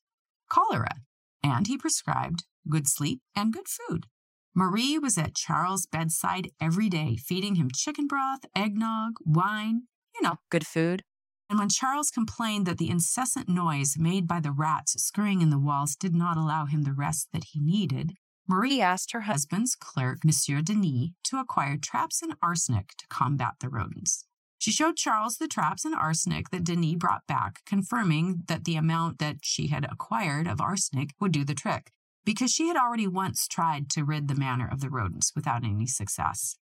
cholera, 0.49 1.03
and 1.43 1.67
he 1.67 1.79
prescribed 1.79 2.45
good 2.69 2.89
sleep 2.89 3.21
and 3.37 3.53
good 3.53 3.69
food. 3.69 4.07
Marie 4.55 4.99
was 4.99 5.17
at 5.17 5.35
Charles' 5.35 5.87
bedside 5.87 6.51
every 6.61 6.89
day, 6.89 7.17
feeding 7.17 7.55
him 7.55 7.71
chicken 7.73 8.07
broth, 8.07 8.41
eggnog, 8.57 9.13
wine, 9.25 9.83
you 10.15 10.23
know, 10.23 10.39
good 10.51 10.67
food. 10.67 11.03
And 11.49 11.59
when 11.59 11.69
Charles 11.69 12.11
complained 12.11 12.67
that 12.67 12.79
the 12.79 12.91
incessant 12.91 13.49
noise 13.49 13.97
made 13.99 14.27
by 14.27 14.41
the 14.41 14.53
rats 14.53 15.01
scurrying 15.03 15.41
in 15.41 15.51
the 15.51 15.59
walls 15.59 15.95
did 15.95 16.15
not 16.15 16.37
allow 16.37 16.67
him 16.67 16.83
the 16.83 16.93
rest 16.93 17.29
that 17.33 17.45
he 17.53 17.61
needed, 17.61 18.15
Marie 18.49 18.81
asked 18.81 19.13
her 19.13 19.23
husband's 19.23 19.77
clerk, 19.77 20.25
Monsieur 20.25 20.63
Denis, 20.63 21.11
to 21.25 21.39
acquire 21.39 21.77
traps 21.77 22.23
and 22.23 22.35
arsenic 22.43 22.95
to 22.99 23.07
combat 23.09 23.55
the 23.61 23.69
rodents. 23.69 24.25
She 24.61 24.73
showed 24.73 24.99
Charles 24.99 25.39
the 25.39 25.49
traps 25.49 25.87
and 25.87 25.95
arsenic 25.95 26.51
that 26.51 26.65
Denis 26.65 26.97
brought 26.97 27.27
back, 27.27 27.65
confirming 27.65 28.43
that 28.49 28.65
the 28.65 28.77
amount 28.77 29.19
that 29.19 29.39
she 29.41 29.69
had 29.69 29.87
acquired 29.91 30.47
of 30.47 30.61
arsenic 30.61 31.15
would 31.19 31.33
do 31.33 31.45
the 31.45 31.55
trick, 31.55 31.93
because 32.27 32.51
she 32.53 32.69
had 32.69 32.77
already 32.77 33.07
once 33.07 33.49
tried 33.49 33.89
to 33.89 34.05
rid 34.05 34.29
the 34.29 34.35
manor 34.35 34.69
of 34.71 34.83
the 34.83 34.91
rodents 34.91 35.33
without 35.35 35.65
any 35.65 35.87
success. 35.87 36.59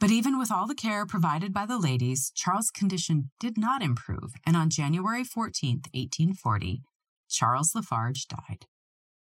But 0.00 0.10
even 0.10 0.38
with 0.38 0.50
all 0.50 0.66
the 0.66 0.74
care 0.74 1.04
provided 1.04 1.52
by 1.52 1.66
the 1.66 1.76
ladies, 1.76 2.32
Charles' 2.34 2.70
condition 2.70 3.30
did 3.38 3.58
not 3.58 3.82
improve, 3.82 4.32
and 4.46 4.56
on 4.56 4.70
January 4.70 5.22
14, 5.22 5.82
1840, 5.92 6.80
Charles 7.28 7.74
Lafarge 7.74 8.26
died. 8.26 8.64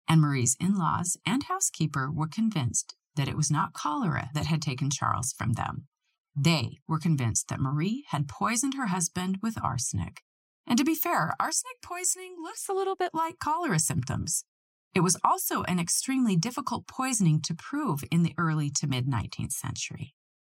And 0.07 0.21
Marie's 0.21 0.55
in 0.57 0.75
laws 0.75 1.17
and 1.25 1.43
housekeeper 1.43 2.09
were 2.09 2.27
convinced 2.27 2.95
that 3.17 3.27
it 3.27 3.35
was 3.35 3.51
not 3.51 3.73
cholera 3.73 4.29
that 4.33 4.45
had 4.45 4.61
taken 4.61 4.89
Charles 4.89 5.33
from 5.33 5.53
them, 5.53 5.89
they 6.35 6.79
were 6.87 6.99
convinced 6.99 7.47
that 7.47 7.59
Marie 7.59 8.05
had 8.09 8.27
poisoned 8.27 8.73
her 8.73 8.87
husband 8.87 9.39
with 9.41 9.57
arsenic. 9.61 10.21
And 10.67 10.77
to 10.77 10.83
be 10.83 10.95
fair, 10.95 11.33
arsenic 11.39 11.81
poisoning 11.81 12.35
looks 12.41 12.67
a 12.67 12.73
little 12.73 12.95
bit 12.95 13.13
like 13.13 13.39
cholera 13.39 13.79
symptoms. 13.79 14.43
It 14.93 15.01
was 15.01 15.17
also 15.23 15.63
an 15.63 15.79
extremely 15.79 16.35
difficult 16.35 16.87
poisoning 16.87 17.41
to 17.43 17.53
prove 17.53 18.03
in 18.11 18.23
the 18.23 18.33
early 18.37 18.69
to 18.71 18.87
mid 18.87 19.07
19th 19.07 19.51
century. 19.51 20.15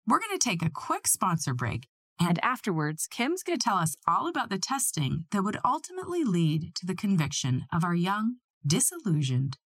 We're 0.08 0.20
going 0.20 0.38
to 0.38 0.50
take 0.50 0.62
a 0.62 0.70
quick 0.70 1.08
sponsor 1.08 1.54
break, 1.54 1.88
and 2.20 2.40
afterwards, 2.44 3.08
Kim's 3.08 3.44
going 3.44 3.58
to 3.58 3.64
tell 3.64 3.78
us 3.78 3.96
all 4.08 4.28
about 4.28 4.50
the 4.50 4.60
testing 4.60 5.26
that 5.32 5.44
would 5.44 5.58
ultimately 5.66 6.24
lead 6.24 6.76
to 6.76 6.86
the 6.86 6.96
conviction 6.96 7.66
of 7.74 7.84
our 7.84 7.96
young, 7.96 8.36
disillusioned, 8.66 9.58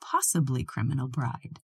possibly 0.00 0.62
criminal 0.62 1.08
bride. 1.08 1.60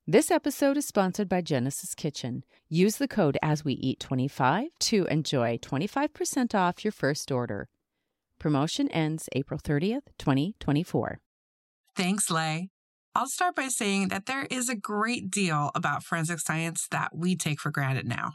This 0.09 0.31
episode 0.31 0.77
is 0.77 0.87
sponsored 0.87 1.27
by 1.27 1.41
Genesis 1.41 1.93
Kitchen. 1.93 2.45
Use 2.69 2.95
the 2.95 3.09
code 3.09 3.37
as 3.41 3.65
we 3.65 3.73
eat 3.73 3.99
25 3.99 4.69
to 4.79 5.03
enjoy 5.07 5.57
25% 5.57 6.55
off 6.55 6.85
your 6.85 6.93
first 6.93 7.29
order. 7.29 7.67
Promotion 8.39 8.87
ends 8.91 9.27
April 9.33 9.59
30th, 9.59 10.07
2024. 10.17 11.19
Thanks, 11.93 12.31
Lay. 12.31 12.69
I'll 13.15 13.27
start 13.27 13.57
by 13.57 13.67
saying 13.67 14.07
that 14.07 14.27
there 14.27 14.47
is 14.49 14.69
a 14.69 14.77
great 14.77 15.29
deal 15.29 15.71
about 15.75 16.03
forensic 16.03 16.39
science 16.39 16.87
that 16.89 17.09
we 17.13 17.35
take 17.35 17.59
for 17.59 17.69
granted 17.69 18.07
now. 18.07 18.31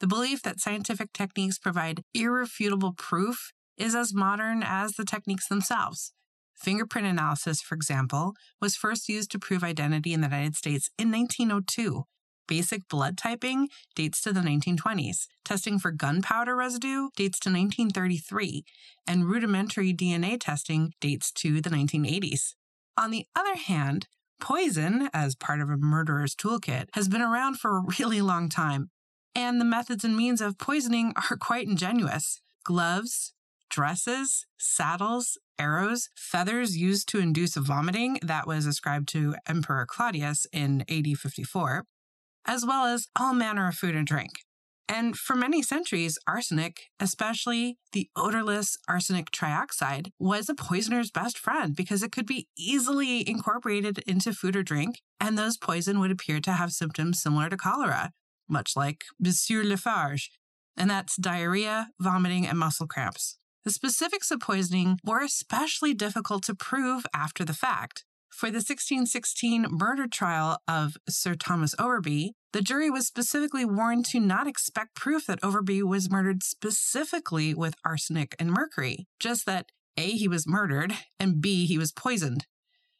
The 0.00 0.06
belief 0.06 0.42
that 0.42 0.60
scientific 0.60 1.14
techniques 1.14 1.58
provide 1.58 2.02
irrefutable 2.12 2.92
proof 2.92 3.52
is 3.78 3.94
as 3.94 4.12
modern 4.12 4.62
as 4.62 4.92
the 4.92 5.06
techniques 5.06 5.48
themselves. 5.48 6.12
Fingerprint 6.56 7.06
analysis, 7.06 7.60
for 7.60 7.74
example, 7.74 8.34
was 8.60 8.76
first 8.76 9.08
used 9.08 9.30
to 9.30 9.38
prove 9.38 9.62
identity 9.62 10.12
in 10.12 10.22
the 10.22 10.26
United 10.26 10.56
States 10.56 10.90
in 10.98 11.12
1902. 11.12 12.04
Basic 12.48 12.88
blood 12.88 13.18
typing 13.18 13.68
dates 13.94 14.20
to 14.22 14.32
the 14.32 14.40
1920s. 14.40 15.26
Testing 15.44 15.78
for 15.78 15.90
gunpowder 15.90 16.56
residue 16.56 17.08
dates 17.16 17.38
to 17.40 17.50
1933. 17.50 18.64
And 19.06 19.26
rudimentary 19.26 19.92
DNA 19.92 20.38
testing 20.40 20.92
dates 21.00 21.32
to 21.32 21.60
the 21.60 21.70
1980s. 21.70 22.54
On 22.96 23.10
the 23.10 23.26
other 23.34 23.56
hand, 23.56 24.06
poison, 24.40 25.10
as 25.12 25.34
part 25.34 25.60
of 25.60 25.68
a 25.68 25.76
murderer's 25.76 26.34
toolkit, 26.34 26.88
has 26.94 27.08
been 27.08 27.22
around 27.22 27.58
for 27.58 27.76
a 27.76 27.84
really 27.98 28.22
long 28.22 28.48
time. 28.48 28.90
And 29.34 29.60
the 29.60 29.66
methods 29.66 30.04
and 30.04 30.16
means 30.16 30.40
of 30.40 30.56
poisoning 30.56 31.12
are 31.30 31.36
quite 31.36 31.66
ingenious. 31.66 32.40
Gloves, 32.64 33.34
dresses, 33.68 34.46
saddles, 34.56 35.36
arrows, 35.58 36.08
feathers 36.16 36.76
used 36.76 37.08
to 37.08 37.18
induce 37.18 37.54
vomiting 37.56 38.18
that 38.22 38.46
was 38.46 38.66
ascribed 38.66 39.08
to 39.08 39.34
Emperor 39.48 39.86
Claudius 39.86 40.46
in 40.52 40.84
AD 40.88 41.18
54, 41.18 41.84
as 42.46 42.64
well 42.64 42.86
as 42.86 43.08
all 43.18 43.34
manner 43.34 43.68
of 43.68 43.74
food 43.74 43.94
and 43.94 44.06
drink. 44.06 44.30
And 44.88 45.16
for 45.16 45.34
many 45.34 45.62
centuries, 45.62 46.16
arsenic, 46.28 46.82
especially 47.00 47.76
the 47.92 48.08
odorless 48.14 48.76
arsenic 48.88 49.30
trioxide, 49.32 50.10
was 50.18 50.48
a 50.48 50.54
poisoner's 50.54 51.10
best 51.10 51.38
friend 51.38 51.74
because 51.74 52.02
it 52.02 52.12
could 52.12 52.26
be 52.26 52.46
easily 52.56 53.28
incorporated 53.28 53.98
into 54.06 54.32
food 54.32 54.54
or 54.54 54.62
drink, 54.62 55.00
and 55.18 55.36
those 55.36 55.56
poison 55.56 55.98
would 55.98 56.12
appear 56.12 56.40
to 56.40 56.52
have 56.52 56.70
symptoms 56.70 57.20
similar 57.20 57.50
to 57.50 57.56
cholera, 57.56 58.12
much 58.48 58.76
like 58.76 59.04
Monsieur 59.18 59.64
Lafarge, 59.64 60.30
and 60.76 60.88
that's 60.88 61.16
diarrhea, 61.16 61.88
vomiting, 62.00 62.46
and 62.46 62.58
muscle 62.58 62.86
cramps. 62.86 63.38
The 63.66 63.72
specifics 63.72 64.30
of 64.30 64.38
poisoning 64.38 65.00
were 65.02 65.22
especially 65.22 65.92
difficult 65.92 66.44
to 66.44 66.54
prove 66.54 67.04
after 67.12 67.44
the 67.44 67.52
fact. 67.52 68.04
For 68.30 68.46
the 68.46 68.62
1616 68.62 69.66
murder 69.70 70.06
trial 70.06 70.58
of 70.68 70.96
Sir 71.08 71.34
Thomas 71.34 71.74
Overbury, 71.76 72.34
the 72.52 72.62
jury 72.62 72.90
was 72.90 73.08
specifically 73.08 73.64
warned 73.64 74.04
to 74.06 74.20
not 74.20 74.46
expect 74.46 74.94
proof 74.94 75.26
that 75.26 75.40
Overbury 75.42 75.82
was 75.82 76.08
murdered 76.08 76.44
specifically 76.44 77.54
with 77.54 77.74
arsenic 77.84 78.36
and 78.38 78.52
mercury, 78.52 79.08
just 79.18 79.46
that 79.46 79.72
A, 79.96 80.10
he 80.10 80.28
was 80.28 80.46
murdered, 80.46 80.94
and 81.18 81.40
B, 81.40 81.66
he 81.66 81.76
was 81.76 81.90
poisoned. 81.90 82.46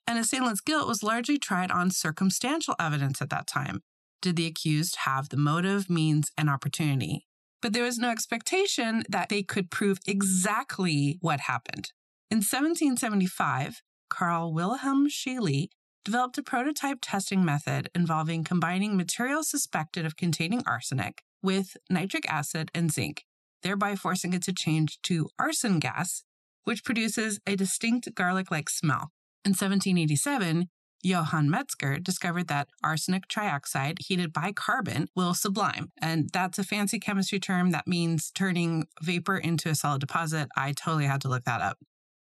An 0.05 0.17
assailant's 0.17 0.61
guilt 0.61 0.89
was 0.89 1.01
largely 1.01 1.39
tried 1.39 1.71
on 1.71 1.93
circumstantial 1.93 2.75
evidence 2.81 3.23
at 3.23 3.31
that 3.31 3.47
time. 3.47 3.83
Did 4.21 4.35
the 4.35 4.47
accused 4.47 4.97
have 5.05 5.29
the 5.29 5.37
motive, 5.37 5.89
means, 5.89 6.33
and 6.37 6.51
opportunity? 6.51 7.25
But 7.67 7.73
there 7.73 7.83
was 7.83 7.99
no 7.99 8.11
expectation 8.11 9.03
that 9.09 9.29
they 9.29 9.43
could 9.43 9.73
prove 9.73 9.99
exactly 10.07 11.19
what 11.21 11.41
happened. 11.41 11.91
In 12.31 12.37
1775, 12.37 13.83
Carl 14.09 14.55
Wilhelm 14.55 15.09
Scheele 15.09 15.67
developed 16.05 16.39
a 16.39 16.45
prototype 16.45 16.99
testing 17.03 17.45
method 17.45 17.91
involving 17.93 18.45
combining 18.45 18.97
materials 18.97 19.51
suspected 19.51 20.07
of 20.07 20.17
containing 20.17 20.63
arsenic 20.65 21.25
with 21.43 21.77
nitric 21.91 22.31
acid 22.33 22.71
and 22.73 22.93
zinc, 22.93 23.25
thereby 23.65 23.97
forcing 23.97 24.33
it 24.33 24.45
to 24.45 24.53
change 24.53 25.01
to 25.03 25.29
arsine 25.37 25.81
gas, 25.81 26.23
which 26.63 26.85
produces 26.85 27.41
a 27.49 27.57
distinct 27.57 28.15
garlic 28.15 28.49
like 28.49 28.71
smell. 28.71 29.11
In 29.45 29.55
1787, 29.55 30.69
Johann 31.03 31.51
Metzger 31.51 31.99
discovered 31.99 32.49
that 32.49 32.69
arsenic 32.83 33.29
trioxide 33.29 33.99
heated 34.01 34.33
by 34.33 34.53
carbon 34.53 35.09
will 35.15 35.35
sublime. 35.35 35.93
And 36.01 36.31
that's 36.33 36.59
a 36.59 36.65
fancy 36.65 36.99
chemistry 36.99 37.39
term 37.39 37.71
that 37.71 37.87
means 37.87 38.31
turning 38.31 38.87
vapor 39.03 39.37
into 39.39 39.69
a 39.69 39.75
solid 39.75 40.01
deposit. 40.01 40.49
I 40.57 40.73
totally 40.73 41.07
had 41.07 41.21
to 41.23 41.29
look 41.29 41.45
that 41.45 41.61
up. 41.61 41.79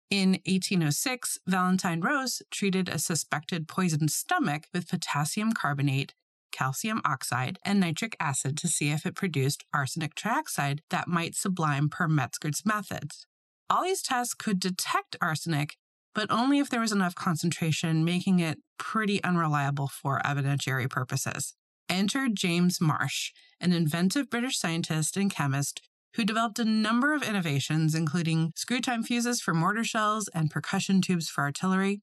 In 0.10 0.40
1806, 0.46 1.40
Valentine 1.48 2.00
Rose 2.00 2.42
treated 2.50 2.88
a 2.88 3.00
suspected 3.00 3.68
poisoned 3.68 4.12
stomach 4.12 4.68
with 4.74 4.88
potassium 4.88 5.52
carbonate, 5.52 6.14
calcium 6.54 7.02
oxide, 7.04 7.60
and 7.66 7.82
nitric 7.82 8.16
acid 8.20 8.58
to 8.58 8.70
see 8.70 8.90
if 8.90 9.06
it 9.06 9.16
produced 9.16 9.66
arsenic 9.74 10.16
trioxide 10.16 10.80
that 10.90 11.10
might 11.10 11.36
sublime 11.36 11.90
per 11.90 12.08
Metzger's 12.08 12.66
methods. 12.66 13.26
All 13.70 13.84
these 13.84 14.02
tests 14.02 14.34
could 14.34 14.62
detect 14.62 15.18
arsenic, 15.22 15.76
but 16.18 16.32
only 16.32 16.58
if 16.58 16.68
there 16.68 16.80
was 16.80 16.92
enough 16.92 17.14
concentration, 17.14 18.04
making 18.04 18.40
it 18.40 18.58
pretty 18.80 19.24
unreliable 19.24 19.88
for 19.88 20.20
evidentiary 20.26 20.90
purposes. 20.90 21.54
Enter 21.88 22.28
James 22.28 22.82
Marsh, 22.82 23.34
an 23.62 23.72
inventive 23.72 24.28
British 24.28 24.58
scientist 24.58 25.16
and 25.16 25.30
chemist 25.30 25.80
who 26.16 26.26
developed 26.26 26.58
a 26.58 26.66
number 26.66 27.14
of 27.14 27.22
innovations, 27.22 27.94
including 27.94 28.52
screw 28.56 28.82
time 28.82 29.04
fuses 29.04 29.40
for 29.42 29.54
mortar 29.54 29.84
shells 29.84 30.28
and 30.30 30.50
percussion 30.50 31.04
tubes 31.04 31.30
for 31.30 31.44
artillery. 31.44 32.02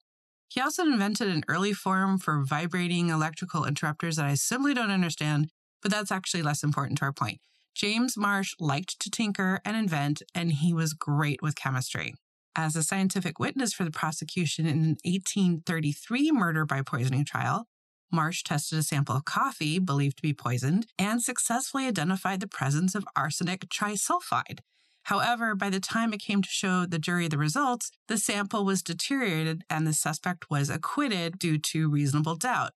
He 0.48 0.60
also 0.60 0.84
invented 0.84 1.26
an 1.26 1.42
early 1.48 1.72
form 1.72 2.18
for 2.18 2.44
vibrating 2.44 3.08
electrical 3.08 3.64
interrupters 3.64 4.14
that 4.14 4.26
I 4.26 4.34
simply 4.34 4.74
don't 4.74 4.92
understand, 4.92 5.48
but 5.82 5.90
that's 5.90 6.12
actually 6.12 6.44
less 6.44 6.62
important 6.62 6.98
to 6.98 7.06
our 7.06 7.12
point. 7.12 7.40
James 7.74 8.16
Marsh 8.16 8.54
liked 8.60 9.00
to 9.00 9.10
tinker 9.10 9.60
and 9.64 9.76
invent, 9.76 10.22
and 10.36 10.52
he 10.52 10.72
was 10.72 10.92
great 10.92 11.42
with 11.42 11.56
chemistry. 11.56 12.14
As 12.56 12.76
a 12.76 12.84
scientific 12.84 13.40
witness 13.40 13.72
for 13.72 13.82
the 13.82 13.90
prosecution 13.90 14.64
in 14.64 14.78
an 14.78 14.96
1833 15.04 16.30
murder 16.30 16.64
by 16.64 16.82
poisoning 16.82 17.24
trial, 17.24 17.66
Marsh 18.12 18.44
tested 18.44 18.78
a 18.78 18.82
sample 18.82 19.16
of 19.16 19.24
coffee 19.24 19.80
believed 19.80 20.18
to 20.18 20.22
be 20.22 20.32
poisoned 20.32 20.86
and 20.96 21.20
successfully 21.20 21.86
identified 21.86 22.38
the 22.38 22.46
presence 22.46 22.94
of 22.94 23.04
arsenic 23.16 23.68
trisulfide. 23.68 24.60
However, 25.04 25.56
by 25.56 25.68
the 25.68 25.80
time 25.80 26.12
it 26.12 26.20
came 26.20 26.42
to 26.42 26.48
show 26.48 26.86
the 26.86 27.00
jury 27.00 27.26
the 27.26 27.38
results, 27.38 27.90
the 28.06 28.18
sample 28.18 28.64
was 28.64 28.82
deteriorated 28.82 29.64
and 29.68 29.84
the 29.84 29.92
suspect 29.92 30.48
was 30.48 30.70
acquitted 30.70 31.40
due 31.40 31.58
to 31.58 31.90
reasonable 31.90 32.36
doubt. 32.36 32.70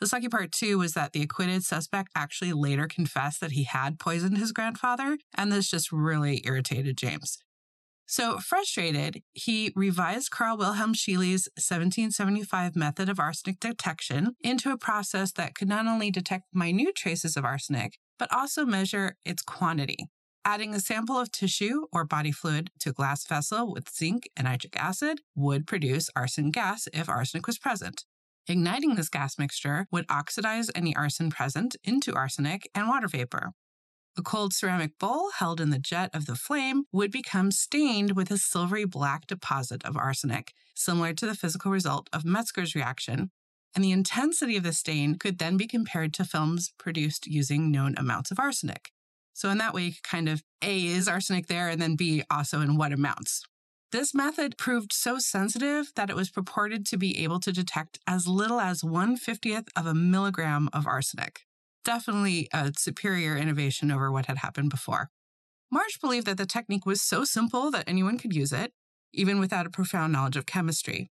The 0.00 0.06
sucky 0.06 0.30
part, 0.30 0.50
too, 0.50 0.78
was 0.78 0.94
that 0.94 1.12
the 1.12 1.20
acquitted 1.20 1.62
suspect 1.62 2.08
actually 2.16 2.54
later 2.54 2.88
confessed 2.88 3.40
that 3.42 3.52
he 3.52 3.64
had 3.64 3.98
poisoned 3.98 4.38
his 4.38 4.50
grandfather, 4.50 5.18
and 5.34 5.52
this 5.52 5.70
just 5.70 5.92
really 5.92 6.42
irritated 6.46 6.96
James. 6.96 7.36
So, 8.10 8.38
frustrated, 8.38 9.22
he 9.34 9.72
revised 9.76 10.32
Carl 10.32 10.56
Wilhelm 10.56 10.94
Scheele's 10.94 11.48
1775 11.54 12.74
method 12.74 13.08
of 13.08 13.20
arsenic 13.20 13.60
detection 13.60 14.34
into 14.40 14.72
a 14.72 14.76
process 14.76 15.30
that 15.34 15.54
could 15.54 15.68
not 15.68 15.86
only 15.86 16.10
detect 16.10 16.46
minute 16.52 16.96
traces 16.96 17.36
of 17.36 17.44
arsenic, 17.44 17.98
but 18.18 18.28
also 18.32 18.66
measure 18.66 19.16
its 19.24 19.42
quantity. 19.42 20.08
Adding 20.44 20.74
a 20.74 20.80
sample 20.80 21.20
of 21.20 21.30
tissue 21.30 21.86
or 21.92 22.04
body 22.04 22.32
fluid 22.32 22.72
to 22.80 22.90
a 22.90 22.92
glass 22.92 23.24
vessel 23.24 23.72
with 23.72 23.88
zinc 23.88 24.28
and 24.36 24.46
nitric 24.46 24.76
acid 24.76 25.20
would 25.36 25.68
produce 25.68 26.10
arsine 26.18 26.50
gas 26.50 26.88
if 26.92 27.08
arsenic 27.08 27.46
was 27.46 27.58
present. 27.58 28.06
Igniting 28.48 28.96
this 28.96 29.08
gas 29.08 29.38
mixture 29.38 29.86
would 29.92 30.06
oxidize 30.10 30.68
any 30.74 30.94
arsine 30.94 31.30
present 31.30 31.76
into 31.84 32.12
arsenic 32.16 32.68
and 32.74 32.88
water 32.88 33.06
vapor. 33.06 33.52
A 34.20 34.22
cold 34.22 34.52
ceramic 34.52 34.98
bowl 34.98 35.30
held 35.38 35.62
in 35.62 35.70
the 35.70 35.78
jet 35.78 36.10
of 36.12 36.26
the 36.26 36.34
flame 36.34 36.84
would 36.92 37.10
become 37.10 37.50
stained 37.50 38.14
with 38.14 38.30
a 38.30 38.36
silvery 38.36 38.84
black 38.84 39.26
deposit 39.26 39.82
of 39.82 39.96
arsenic, 39.96 40.52
similar 40.74 41.14
to 41.14 41.24
the 41.24 41.34
physical 41.34 41.72
result 41.72 42.10
of 42.12 42.26
Metzger's 42.26 42.74
reaction, 42.74 43.30
and 43.74 43.82
the 43.82 43.92
intensity 43.92 44.58
of 44.58 44.62
the 44.62 44.74
stain 44.74 45.14
could 45.14 45.38
then 45.38 45.56
be 45.56 45.66
compared 45.66 46.12
to 46.12 46.26
films 46.26 46.74
produced 46.76 47.28
using 47.28 47.70
known 47.70 47.94
amounts 47.96 48.30
of 48.30 48.38
arsenic. 48.38 48.90
So, 49.32 49.48
in 49.48 49.56
that 49.56 49.72
way, 49.72 49.84
you 49.84 49.92
could 49.92 50.02
kind 50.02 50.28
of 50.28 50.42
A, 50.60 50.84
is 50.84 51.08
arsenic 51.08 51.46
there, 51.46 51.70
and 51.70 51.80
then 51.80 51.96
B, 51.96 52.22
also 52.30 52.60
in 52.60 52.76
what 52.76 52.92
amounts. 52.92 53.42
This 53.90 54.12
method 54.12 54.58
proved 54.58 54.92
so 54.92 55.18
sensitive 55.18 55.92
that 55.96 56.10
it 56.10 56.16
was 56.16 56.28
purported 56.28 56.84
to 56.88 56.98
be 56.98 57.24
able 57.24 57.40
to 57.40 57.52
detect 57.54 57.98
as 58.06 58.28
little 58.28 58.60
as 58.60 58.82
150th 58.82 59.68
of 59.74 59.86
a 59.86 59.94
milligram 59.94 60.68
of 60.74 60.86
arsenic 60.86 61.46
definitely 61.84 62.48
a 62.52 62.72
superior 62.76 63.36
innovation 63.36 63.90
over 63.90 64.10
what 64.10 64.26
had 64.26 64.38
happened 64.38 64.70
before. 64.70 65.10
Marsh 65.70 65.98
believed 66.00 66.26
that 66.26 66.36
the 66.36 66.46
technique 66.46 66.86
was 66.86 67.00
so 67.00 67.24
simple 67.24 67.70
that 67.70 67.88
anyone 67.88 68.18
could 68.18 68.34
use 68.34 68.52
it, 68.52 68.72
even 69.12 69.38
without 69.38 69.66
a 69.66 69.70
profound 69.70 70.12
knowledge 70.12 70.36
of 70.36 70.46
chemistry. 70.46 71.10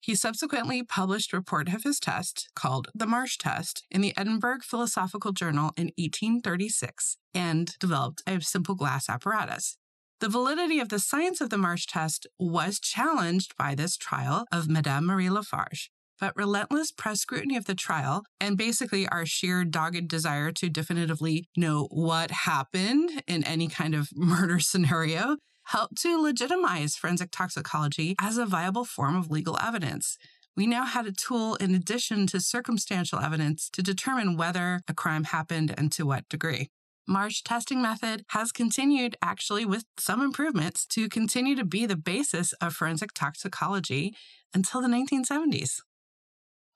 He 0.00 0.14
subsequently 0.14 0.82
published 0.82 1.32
a 1.32 1.36
report 1.36 1.72
of 1.72 1.82
his 1.82 1.98
test 1.98 2.50
called 2.54 2.88
the 2.94 3.06
Marsh 3.06 3.38
Test 3.38 3.84
in 3.90 4.02
the 4.02 4.12
Edinburgh 4.18 4.58
Philosophical 4.62 5.32
Journal 5.32 5.72
in 5.78 5.92
1836 5.96 7.16
and 7.32 7.74
developed 7.78 8.22
a 8.26 8.38
simple 8.42 8.74
glass 8.74 9.08
apparatus. 9.08 9.78
The 10.20 10.28
validity 10.28 10.78
of 10.78 10.90
the 10.90 10.98
science 10.98 11.40
of 11.40 11.48
the 11.48 11.56
Marsh 11.56 11.86
test 11.86 12.26
was 12.38 12.78
challenged 12.78 13.56
by 13.56 13.74
this 13.74 13.96
trial 13.96 14.44
of 14.52 14.68
Madame 14.68 15.06
Marie 15.06 15.30
Lafarge, 15.30 15.90
but 16.20 16.36
relentless 16.36 16.90
press 16.90 17.20
scrutiny 17.20 17.56
of 17.56 17.64
the 17.64 17.74
trial 17.74 18.24
and 18.40 18.56
basically 18.56 19.06
our 19.08 19.26
sheer 19.26 19.64
dogged 19.64 20.08
desire 20.08 20.52
to 20.52 20.68
definitively 20.68 21.46
know 21.56 21.88
what 21.90 22.30
happened 22.30 23.22
in 23.26 23.44
any 23.44 23.68
kind 23.68 23.94
of 23.94 24.08
murder 24.14 24.58
scenario 24.60 25.36
helped 25.64 25.96
to 26.02 26.20
legitimize 26.20 26.96
forensic 26.96 27.30
toxicology 27.30 28.14
as 28.20 28.38
a 28.38 28.46
viable 28.46 28.84
form 28.84 29.16
of 29.16 29.30
legal 29.30 29.58
evidence. 29.62 30.18
We 30.56 30.66
now 30.66 30.84
had 30.84 31.06
a 31.06 31.12
tool 31.12 31.56
in 31.56 31.74
addition 31.74 32.26
to 32.28 32.40
circumstantial 32.40 33.18
evidence 33.18 33.68
to 33.70 33.82
determine 33.82 34.36
whether 34.36 34.82
a 34.86 34.94
crime 34.94 35.24
happened 35.24 35.74
and 35.76 35.90
to 35.92 36.06
what 36.06 36.28
degree. 36.28 36.68
Marsh 37.06 37.42
testing 37.42 37.82
method 37.82 38.24
has 38.28 38.50
continued, 38.50 39.16
actually, 39.20 39.66
with 39.66 39.84
some 39.98 40.22
improvements, 40.22 40.86
to 40.86 41.08
continue 41.08 41.54
to 41.54 41.64
be 41.64 41.84
the 41.84 41.96
basis 41.96 42.52
of 42.54 42.74
forensic 42.74 43.12
toxicology 43.12 44.14
until 44.54 44.80
the 44.80 44.88
1970s. 44.88 45.80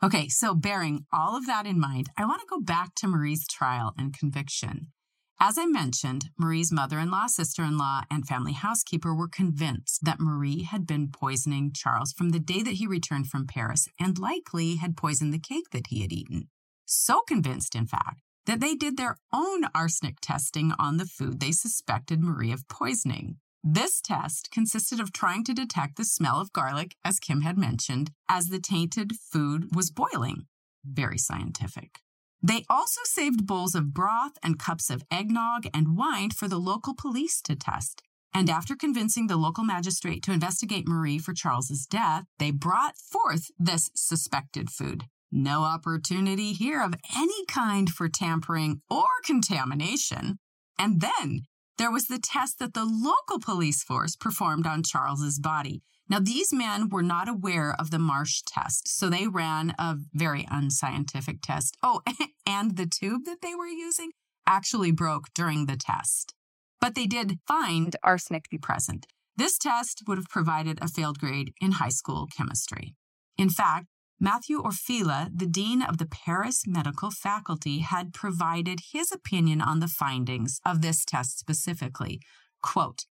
Okay, 0.00 0.28
so 0.28 0.54
bearing 0.54 1.06
all 1.12 1.36
of 1.36 1.46
that 1.46 1.66
in 1.66 1.80
mind, 1.80 2.06
I 2.16 2.24
want 2.24 2.40
to 2.40 2.46
go 2.48 2.60
back 2.60 2.94
to 2.96 3.08
Marie's 3.08 3.48
trial 3.48 3.94
and 3.98 4.16
conviction. 4.16 4.92
As 5.40 5.58
I 5.58 5.66
mentioned, 5.66 6.26
Marie's 6.38 6.70
mother 6.70 7.00
in 7.00 7.10
law, 7.10 7.26
sister 7.26 7.64
in 7.64 7.76
law, 7.76 8.02
and 8.08 8.26
family 8.26 8.52
housekeeper 8.52 9.12
were 9.12 9.28
convinced 9.28 10.04
that 10.04 10.20
Marie 10.20 10.62
had 10.62 10.86
been 10.86 11.10
poisoning 11.10 11.72
Charles 11.74 12.12
from 12.12 12.30
the 12.30 12.38
day 12.38 12.62
that 12.62 12.74
he 12.74 12.86
returned 12.86 13.26
from 13.26 13.48
Paris 13.48 13.88
and 13.98 14.18
likely 14.18 14.76
had 14.76 14.96
poisoned 14.96 15.34
the 15.34 15.38
cake 15.40 15.70
that 15.72 15.88
he 15.88 16.02
had 16.02 16.12
eaten. 16.12 16.48
So 16.86 17.22
convinced, 17.26 17.74
in 17.74 17.86
fact, 17.86 18.20
that 18.46 18.60
they 18.60 18.76
did 18.76 18.96
their 18.96 19.16
own 19.32 19.64
arsenic 19.74 20.18
testing 20.20 20.72
on 20.78 20.96
the 20.96 21.06
food 21.06 21.40
they 21.40 21.52
suspected 21.52 22.20
Marie 22.20 22.52
of 22.52 22.68
poisoning. 22.68 23.38
This 23.64 24.00
test 24.00 24.50
consisted 24.50 25.00
of 25.00 25.12
trying 25.12 25.44
to 25.44 25.54
detect 25.54 25.96
the 25.96 26.04
smell 26.04 26.40
of 26.40 26.52
garlic, 26.52 26.94
as 27.04 27.18
Kim 27.18 27.40
had 27.40 27.58
mentioned, 27.58 28.10
as 28.28 28.46
the 28.46 28.60
tainted 28.60 29.12
food 29.16 29.74
was 29.74 29.90
boiling. 29.90 30.46
Very 30.84 31.18
scientific. 31.18 32.00
They 32.40 32.64
also 32.70 33.00
saved 33.04 33.46
bowls 33.46 33.74
of 33.74 33.92
broth 33.92 34.38
and 34.44 34.58
cups 34.58 34.90
of 34.90 35.02
eggnog 35.10 35.66
and 35.74 35.96
wine 35.96 36.30
for 36.30 36.46
the 36.46 36.58
local 36.58 36.94
police 36.94 37.42
to 37.42 37.56
test. 37.56 38.02
And 38.32 38.48
after 38.48 38.76
convincing 38.76 39.26
the 39.26 39.36
local 39.36 39.64
magistrate 39.64 40.22
to 40.24 40.32
investigate 40.32 40.86
Marie 40.86 41.18
for 41.18 41.32
Charles's 41.32 41.86
death, 41.86 42.24
they 42.38 42.52
brought 42.52 42.96
forth 42.96 43.50
this 43.58 43.90
suspected 43.94 44.70
food. 44.70 45.04
No 45.32 45.64
opportunity 45.64 46.52
here 46.52 46.80
of 46.82 46.94
any 47.16 47.44
kind 47.46 47.90
for 47.90 48.08
tampering 48.08 48.82
or 48.88 49.06
contamination. 49.24 50.38
And 50.78 51.00
then 51.00 51.42
there 51.78 51.90
was 51.90 52.06
the 52.06 52.18
test 52.18 52.58
that 52.58 52.74
the 52.74 52.84
local 52.84 53.38
police 53.38 53.82
force 53.82 54.16
performed 54.16 54.66
on 54.66 54.82
Charles's 54.82 55.38
body. 55.38 55.82
Now, 56.10 56.18
these 56.18 56.52
men 56.52 56.88
were 56.88 57.02
not 57.02 57.28
aware 57.28 57.74
of 57.78 57.90
the 57.90 57.98
Marsh 57.98 58.42
test, 58.46 58.88
so 58.88 59.08
they 59.08 59.26
ran 59.26 59.74
a 59.78 59.96
very 60.12 60.46
unscientific 60.50 61.40
test. 61.42 61.76
Oh, 61.82 62.00
and 62.46 62.76
the 62.76 62.86
tube 62.86 63.24
that 63.26 63.42
they 63.42 63.54
were 63.54 63.66
using 63.66 64.10
actually 64.46 64.90
broke 64.90 65.26
during 65.34 65.66
the 65.66 65.76
test. 65.76 66.34
But 66.80 66.94
they 66.94 67.06
did 67.06 67.38
find 67.46 67.94
arsenic 68.02 68.44
to 68.44 68.50
be 68.50 68.58
present. 68.58 69.06
This 69.36 69.58
test 69.58 70.02
would 70.08 70.18
have 70.18 70.28
provided 70.28 70.78
a 70.82 70.88
failed 70.88 71.18
grade 71.18 71.52
in 71.60 71.72
high 71.72 71.90
school 71.90 72.26
chemistry. 72.36 72.94
In 73.36 73.50
fact, 73.50 73.86
Matthew 74.20 74.60
Orfila, 74.60 75.30
the 75.32 75.46
dean 75.46 75.80
of 75.80 75.98
the 75.98 76.06
Paris 76.06 76.66
medical 76.66 77.10
faculty, 77.10 77.78
had 77.78 78.12
provided 78.12 78.80
his 78.92 79.12
opinion 79.12 79.60
on 79.60 79.78
the 79.78 79.86
findings 79.86 80.60
of 80.66 80.82
this 80.82 81.04
test 81.04 81.38
specifically. 81.38 82.20
Quote, 82.60 83.06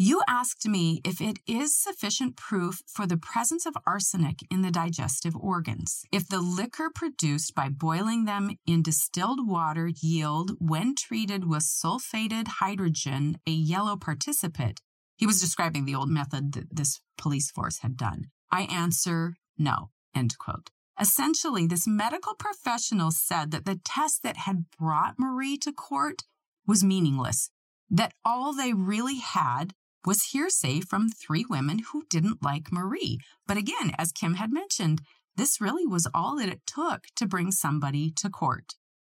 you 0.00 0.22
asked 0.28 0.66
me 0.66 1.00
if 1.04 1.20
it 1.20 1.38
is 1.46 1.76
sufficient 1.76 2.36
proof 2.36 2.82
for 2.86 3.04
the 3.04 3.16
presence 3.16 3.66
of 3.66 3.76
arsenic 3.84 4.38
in 4.48 4.62
the 4.62 4.70
digestive 4.70 5.34
organs. 5.34 6.04
If 6.12 6.28
the 6.28 6.40
liquor 6.40 6.88
produced 6.94 7.52
by 7.54 7.68
boiling 7.68 8.24
them 8.24 8.56
in 8.64 8.82
distilled 8.82 9.48
water 9.48 9.90
yield, 10.00 10.52
when 10.60 10.94
treated 10.94 11.48
with 11.48 11.64
sulfated 11.64 12.46
hydrogen, 12.60 13.38
a 13.44 13.50
yellow 13.50 13.96
precipitate. 13.96 14.80
He 15.16 15.26
was 15.26 15.40
describing 15.40 15.84
the 15.84 15.96
old 15.96 16.10
method 16.10 16.52
that 16.52 16.76
this 16.76 17.00
police 17.16 17.50
force 17.50 17.78
had 17.78 17.96
done. 17.96 18.26
I 18.52 18.62
answer 18.62 19.34
no. 19.58 19.90
End 20.18 20.36
quote. 20.36 20.70
Essentially, 21.00 21.64
this 21.68 21.86
medical 21.86 22.34
professional 22.34 23.12
said 23.12 23.52
that 23.52 23.64
the 23.64 23.80
test 23.84 24.24
that 24.24 24.36
had 24.38 24.64
brought 24.76 25.14
Marie 25.16 25.56
to 25.58 25.72
court 25.72 26.22
was 26.66 26.82
meaningless, 26.82 27.50
that 27.88 28.14
all 28.24 28.52
they 28.52 28.72
really 28.72 29.18
had 29.18 29.74
was 30.04 30.30
hearsay 30.32 30.80
from 30.80 31.08
three 31.08 31.44
women 31.48 31.78
who 31.90 32.02
didn't 32.10 32.42
like 32.42 32.72
Marie. 32.72 33.20
But 33.46 33.58
again, 33.58 33.92
as 33.96 34.10
Kim 34.10 34.34
had 34.34 34.52
mentioned, 34.52 35.02
this 35.36 35.60
really 35.60 35.86
was 35.86 36.08
all 36.12 36.34
that 36.36 36.48
it 36.48 36.66
took 36.66 37.04
to 37.14 37.28
bring 37.28 37.52
somebody 37.52 38.10
to 38.16 38.28
court. 38.28 38.74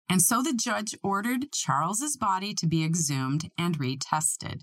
And 0.09 0.23
so 0.23 0.41
the 0.41 0.55
judge 0.55 0.95
ordered 1.03 1.51
Charles's 1.53 2.17
body 2.17 2.55
to 2.55 2.67
be 2.69 2.85
exhumed 2.85 3.51
and 3.59 3.77
retested. 3.77 4.61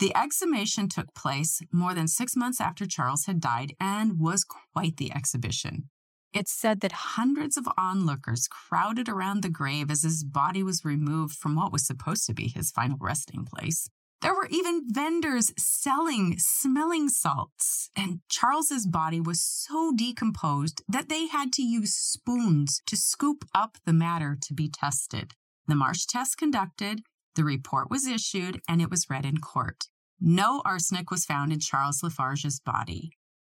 The 0.00 0.16
exhumation 0.16 0.88
took 0.88 1.14
place 1.14 1.60
more 1.70 1.92
than 1.92 2.08
six 2.08 2.34
months 2.34 2.58
after 2.58 2.86
Charles 2.86 3.26
had 3.26 3.38
died 3.38 3.74
and 3.78 4.18
was 4.18 4.44
quite 4.44 4.96
the 4.96 5.12
exhibition. 5.12 5.90
It's 6.32 6.52
said 6.52 6.80
that 6.80 6.92
hundreds 7.16 7.58
of 7.58 7.68
onlookers 7.76 8.48
crowded 8.48 9.10
around 9.10 9.42
the 9.42 9.50
grave 9.50 9.90
as 9.90 10.02
his 10.02 10.24
body 10.24 10.62
was 10.62 10.86
removed 10.86 11.34
from 11.34 11.54
what 11.54 11.70
was 11.70 11.86
supposed 11.86 12.24
to 12.26 12.34
be 12.34 12.48
his 12.48 12.70
final 12.70 12.96
resting 12.98 13.44
place. 13.44 13.90
There 14.22 14.34
were 14.34 14.48
even 14.50 14.84
vendors 14.88 15.52
selling 15.58 16.36
smelling 16.38 17.10
salts, 17.10 17.90
and 17.94 18.20
Charles's 18.30 18.86
body 18.86 19.20
was 19.20 19.44
so 19.44 19.92
decomposed 19.94 20.82
that 20.88 21.10
they 21.10 21.26
had 21.26 21.52
to 21.54 21.62
use 21.62 21.94
spoons 21.94 22.80
to 22.86 22.96
scoop 22.96 23.44
up 23.54 23.76
the 23.84 23.92
matter 23.92 24.38
to 24.40 24.54
be 24.54 24.70
tested. 24.70 25.32
The 25.66 25.74
Marsh 25.74 26.06
test 26.06 26.38
conducted, 26.38 27.02
the 27.40 27.44
report 27.44 27.88
was 27.88 28.06
issued, 28.06 28.60
and 28.68 28.82
it 28.82 28.90
was 28.90 29.08
read 29.08 29.24
in 29.24 29.38
court. 29.38 29.84
No 30.20 30.60
arsenic 30.66 31.10
was 31.10 31.24
found 31.24 31.54
in 31.54 31.58
Charles 31.58 32.02
Lafarge's 32.02 32.60
body. 32.60 33.12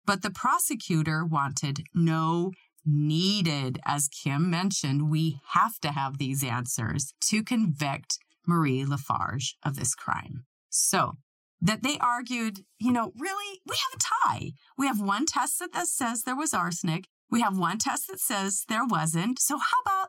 But 0.04 0.20
the 0.20 0.28
prosecutor 0.30 1.24
wanted 1.24 1.84
no 1.94 2.52
needed. 2.84 3.78
As 3.86 4.08
Kim 4.08 4.50
mentioned, 4.50 5.10
we 5.10 5.40
have 5.52 5.80
to 5.80 5.92
have 5.92 6.18
these 6.18 6.44
answers 6.44 7.14
to 7.28 7.42
convict 7.42 8.18
Marie 8.46 8.84
Lafarge 8.84 9.56
of 9.64 9.76
this 9.76 9.94
crime. 9.94 10.44
So 10.68 11.16
that 11.62 11.82
they 11.82 11.96
argued, 12.02 12.60
you 12.78 12.92
know, 12.92 13.12
really, 13.18 13.60
we 13.66 13.76
have 13.76 13.98
a 13.98 14.28
tie. 14.28 14.50
We 14.76 14.88
have 14.88 15.00
one 15.00 15.24
test 15.24 15.62
that 15.72 15.86
says 15.86 16.24
there 16.24 16.36
was 16.36 16.52
arsenic. 16.52 17.06
We 17.30 17.40
have 17.40 17.56
one 17.56 17.78
test 17.78 18.08
that 18.08 18.20
says 18.20 18.66
there 18.68 18.84
wasn't. 18.84 19.38
So 19.38 19.56
how 19.56 19.80
about 19.86 20.08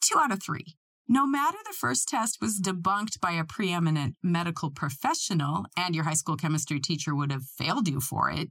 two 0.00 0.18
out 0.18 0.32
of 0.32 0.42
three? 0.42 0.74
No 1.12 1.26
matter 1.26 1.58
the 1.66 1.76
first 1.76 2.08
test 2.08 2.38
was 2.40 2.58
debunked 2.58 3.20
by 3.20 3.32
a 3.32 3.44
preeminent 3.44 4.16
medical 4.22 4.70
professional 4.70 5.66
and 5.76 5.94
your 5.94 6.04
high 6.04 6.14
school 6.14 6.38
chemistry 6.38 6.80
teacher 6.80 7.14
would 7.14 7.30
have 7.30 7.44
failed 7.44 7.86
you 7.86 8.00
for 8.00 8.30
it. 8.30 8.48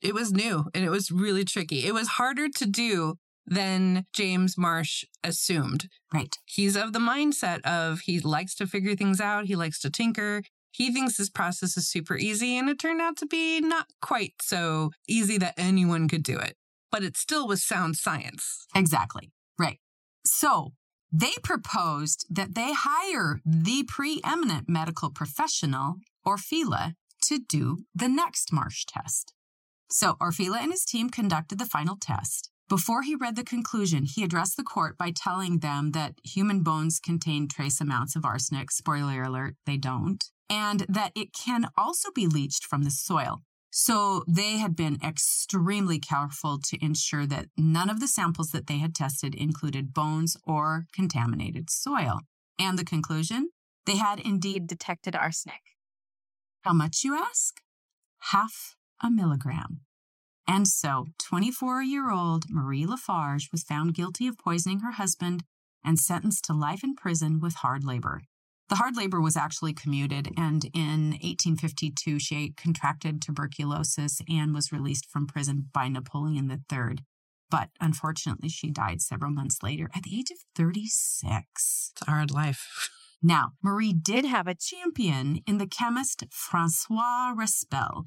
It 0.00 0.14
was 0.14 0.30
new 0.32 0.66
and 0.72 0.84
it 0.84 0.90
was 0.90 1.10
really 1.10 1.44
tricky. 1.44 1.84
It 1.84 1.92
was 1.92 2.10
harder 2.10 2.48
to 2.48 2.66
do 2.66 3.16
than 3.44 4.06
James 4.12 4.56
Marsh 4.56 5.04
assumed. 5.24 5.88
Right. 6.12 6.38
He's 6.44 6.76
of 6.76 6.92
the 6.92 7.00
mindset 7.00 7.60
of 7.62 8.02
he 8.02 8.20
likes 8.20 8.54
to 8.56 8.68
figure 8.68 8.94
things 8.94 9.20
out, 9.20 9.46
he 9.46 9.56
likes 9.56 9.80
to 9.80 9.90
tinker, 9.90 10.44
he 10.70 10.92
thinks 10.92 11.16
this 11.16 11.28
process 11.28 11.76
is 11.76 11.88
super 11.88 12.16
easy, 12.16 12.56
and 12.56 12.68
it 12.68 12.78
turned 12.78 13.00
out 13.00 13.16
to 13.16 13.26
be 13.26 13.60
not 13.60 13.88
quite 14.00 14.34
so 14.40 14.92
easy 15.08 15.36
that 15.38 15.54
anyone 15.56 16.06
could 16.06 16.22
do 16.22 16.38
it. 16.38 16.54
But 16.92 17.02
it 17.02 17.16
still 17.16 17.48
was 17.48 17.64
sound 17.64 17.96
science. 17.96 18.68
Exactly. 18.72 19.32
Right. 19.58 19.80
So 20.24 20.74
they 21.16 21.32
proposed 21.44 22.26
that 22.28 22.56
they 22.56 22.72
hire 22.72 23.40
the 23.46 23.84
preeminent 23.86 24.68
medical 24.68 25.10
professional, 25.10 25.98
Orfila, 26.26 26.94
to 27.22 27.38
do 27.38 27.84
the 27.94 28.08
next 28.08 28.52
Marsh 28.52 28.84
test. 28.84 29.32
So 29.88 30.14
Orfila 30.14 30.58
and 30.58 30.72
his 30.72 30.84
team 30.84 31.10
conducted 31.10 31.60
the 31.60 31.66
final 31.66 31.96
test. 31.96 32.50
Before 32.68 33.02
he 33.02 33.14
read 33.14 33.36
the 33.36 33.44
conclusion, 33.44 34.02
he 34.04 34.24
addressed 34.24 34.56
the 34.56 34.64
court 34.64 34.98
by 34.98 35.12
telling 35.14 35.60
them 35.60 35.92
that 35.92 36.14
human 36.24 36.64
bones 36.64 36.98
contain 36.98 37.46
trace 37.46 37.80
amounts 37.80 38.16
of 38.16 38.24
arsenic. 38.24 38.72
Spoiler 38.72 39.22
alert, 39.22 39.54
they 39.66 39.76
don't. 39.76 40.24
And 40.50 40.84
that 40.88 41.12
it 41.14 41.32
can 41.32 41.68
also 41.78 42.10
be 42.12 42.26
leached 42.26 42.64
from 42.64 42.82
the 42.82 42.90
soil. 42.90 43.42
So 43.76 44.22
they 44.28 44.58
had 44.58 44.76
been 44.76 45.00
extremely 45.04 45.98
careful 45.98 46.60
to 46.60 46.78
ensure 46.80 47.26
that 47.26 47.48
none 47.56 47.90
of 47.90 47.98
the 47.98 48.06
samples 48.06 48.52
that 48.52 48.68
they 48.68 48.78
had 48.78 48.94
tested 48.94 49.34
included 49.34 49.92
bones 49.92 50.36
or 50.46 50.86
contaminated 50.92 51.68
soil. 51.70 52.20
And 52.56 52.78
the 52.78 52.84
conclusion? 52.84 53.50
They 53.84 53.96
had 53.96 54.20
indeed 54.20 54.68
detected 54.68 55.16
arsenic. 55.16 55.62
How 56.62 56.72
much, 56.72 57.02
you 57.02 57.16
ask? 57.16 57.60
Half 58.30 58.76
a 59.02 59.10
milligram. 59.10 59.80
And 60.46 60.68
so, 60.68 61.06
24 61.18 61.82
year 61.82 62.12
old 62.12 62.44
Marie 62.48 62.86
Lafarge 62.86 63.48
was 63.50 63.64
found 63.64 63.94
guilty 63.94 64.28
of 64.28 64.38
poisoning 64.38 64.80
her 64.80 64.92
husband 64.92 65.42
and 65.84 65.98
sentenced 65.98 66.44
to 66.44 66.52
life 66.52 66.84
in 66.84 66.94
prison 66.94 67.40
with 67.40 67.54
hard 67.54 67.82
labor. 67.82 68.22
The 68.68 68.76
hard 68.76 68.96
labor 68.96 69.20
was 69.20 69.36
actually 69.36 69.74
commuted, 69.74 70.28
and 70.36 70.64
in 70.72 71.10
1852, 71.22 72.18
she 72.18 72.54
contracted 72.56 73.20
tuberculosis 73.20 74.20
and 74.28 74.54
was 74.54 74.72
released 74.72 75.10
from 75.10 75.26
prison 75.26 75.68
by 75.72 75.88
Napoleon 75.88 76.50
III. 76.50 76.98
But 77.50 77.68
unfortunately, 77.80 78.48
she 78.48 78.70
died 78.70 79.02
several 79.02 79.30
months 79.30 79.62
later 79.62 79.90
at 79.94 80.02
the 80.02 80.18
age 80.18 80.30
of 80.30 80.38
36. 80.56 81.92
It's 81.92 82.02
a 82.02 82.10
hard 82.10 82.30
life. 82.30 82.90
Now, 83.22 83.52
Marie 83.62 83.92
did 83.92 84.24
have 84.24 84.46
a 84.46 84.54
champion 84.54 85.40
in 85.46 85.58
the 85.58 85.66
chemist 85.66 86.24
Francois 86.30 87.32
Raspail, 87.36 88.06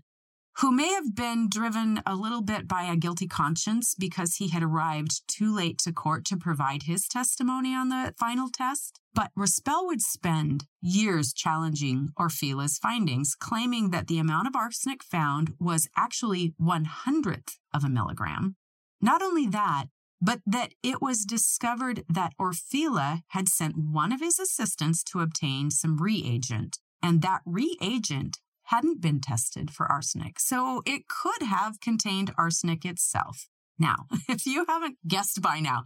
who 0.59 0.71
may 0.71 0.91
have 0.93 1.15
been 1.15 1.47
driven 1.49 2.01
a 2.05 2.15
little 2.15 2.41
bit 2.41 2.67
by 2.67 2.83
a 2.83 2.95
guilty 2.95 3.27
conscience 3.27 3.93
because 3.93 4.35
he 4.35 4.49
had 4.49 4.63
arrived 4.63 5.21
too 5.27 5.53
late 5.53 5.77
to 5.77 5.93
court 5.93 6.25
to 6.25 6.35
provide 6.35 6.83
his 6.83 7.07
testimony 7.07 7.75
on 7.75 7.89
the 7.89 8.13
final 8.17 8.49
test. 8.49 8.99
But 9.13 9.31
Raspail 9.35 9.85
would 9.85 10.01
spend 10.01 10.65
years 10.81 11.31
challenging 11.31 12.09
Orfila's 12.17 12.79
findings, 12.79 13.35
claiming 13.35 13.91
that 13.91 14.07
the 14.07 14.17
amount 14.17 14.47
of 14.47 14.55
arsenic 14.55 15.03
found 15.03 15.53
was 15.59 15.87
actually 15.95 16.53
one 16.57 16.85
hundredth 16.85 17.59
of 17.71 17.83
a 17.83 17.89
milligram. 17.89 18.55
Not 18.99 19.21
only 19.21 19.47
that, 19.47 19.85
but 20.19 20.39
that 20.47 20.73
it 20.81 21.01
was 21.01 21.23
discovered 21.23 22.03
that 22.09 22.33
Orfila 22.39 23.21
had 23.27 23.47
sent 23.47 23.77
one 23.77 24.11
of 24.11 24.21
his 24.21 24.39
assistants 24.39 25.03
to 25.03 25.19
obtain 25.19 25.69
some 25.69 25.97
reagent, 25.97 26.79
and 27.03 27.21
that 27.21 27.41
reagent 27.45 28.39
hadn't 28.67 29.01
been 29.01 29.19
tested 29.19 29.71
for 29.71 29.85
arsenic, 29.91 30.39
so 30.39 30.81
it 30.85 31.07
could 31.07 31.45
have 31.45 31.79
contained 31.79 32.33
arsenic 32.37 32.85
itself. 32.85 33.47
Now, 33.79 34.05
if 34.29 34.45
you 34.45 34.65
haven't 34.67 34.97
guessed 35.07 35.41
by 35.41 35.59
now, 35.59 35.83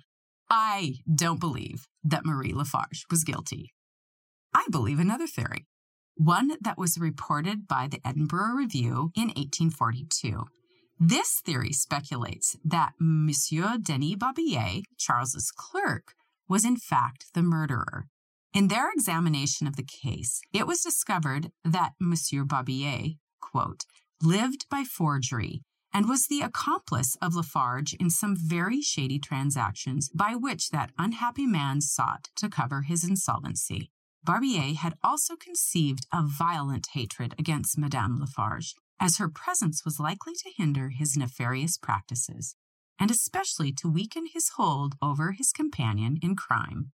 I 0.49 0.95
don't 1.13 1.39
believe 1.39 1.87
that 2.03 2.25
Marie 2.25 2.53
Lafarge 2.53 3.05
was 3.09 3.23
guilty. 3.23 3.73
I 4.53 4.65
believe 4.69 4.99
another 4.99 5.27
theory, 5.27 5.65
one 6.15 6.53
that 6.59 6.77
was 6.77 6.97
reported 6.97 7.67
by 7.67 7.87
the 7.87 8.01
Edinburgh 8.05 8.55
Review 8.55 9.11
in 9.15 9.27
1842. 9.29 10.45
This 10.99 11.41
theory 11.45 11.71
speculates 11.71 12.57
that 12.65 12.91
Monsieur 12.99 13.77
Denis 13.81 14.15
Barbier, 14.15 14.81
Charles's 14.97 15.51
clerk, 15.55 16.13
was 16.47 16.65
in 16.65 16.75
fact 16.75 17.27
the 17.33 17.41
murderer 17.41 18.07
in 18.53 18.67
their 18.67 18.91
examination 18.91 19.67
of 19.67 19.75
the 19.75 19.83
case, 19.83 20.41
it 20.53 20.67
was 20.67 20.81
discovered 20.81 21.51
that 21.63 21.93
Monsieur 21.99 22.43
Barbier, 22.43 23.15
quote, 23.39 23.85
lived 24.21 24.65
by 24.69 24.83
forgery 24.83 25.61
and 25.93 26.07
was 26.07 26.27
the 26.27 26.41
accomplice 26.41 27.15
of 27.21 27.35
Lafarge 27.35 27.93
in 27.93 28.09
some 28.09 28.35
very 28.35 28.81
shady 28.81 29.19
transactions 29.19 30.09
by 30.09 30.35
which 30.35 30.69
that 30.69 30.91
unhappy 30.97 31.45
man 31.45 31.81
sought 31.81 32.29
to 32.35 32.49
cover 32.49 32.83
his 32.83 33.03
insolvency. 33.03 33.91
Barbier 34.23 34.75
had 34.75 34.95
also 35.03 35.35
conceived 35.35 36.05
a 36.13 36.23
violent 36.23 36.87
hatred 36.93 37.33
against 37.39 37.77
Madame 37.77 38.19
Lafarge, 38.19 38.75
as 38.99 39.17
her 39.17 39.29
presence 39.29 39.83
was 39.83 39.99
likely 39.99 40.33
to 40.33 40.51
hinder 40.55 40.89
his 40.89 41.17
nefarious 41.17 41.77
practices, 41.77 42.55
and 42.99 43.09
especially 43.09 43.73
to 43.73 43.91
weaken 43.91 44.27
his 44.31 44.49
hold 44.57 44.95
over 45.01 45.31
his 45.31 45.51
companion 45.51 46.17
in 46.21 46.35
crime. 46.35 46.91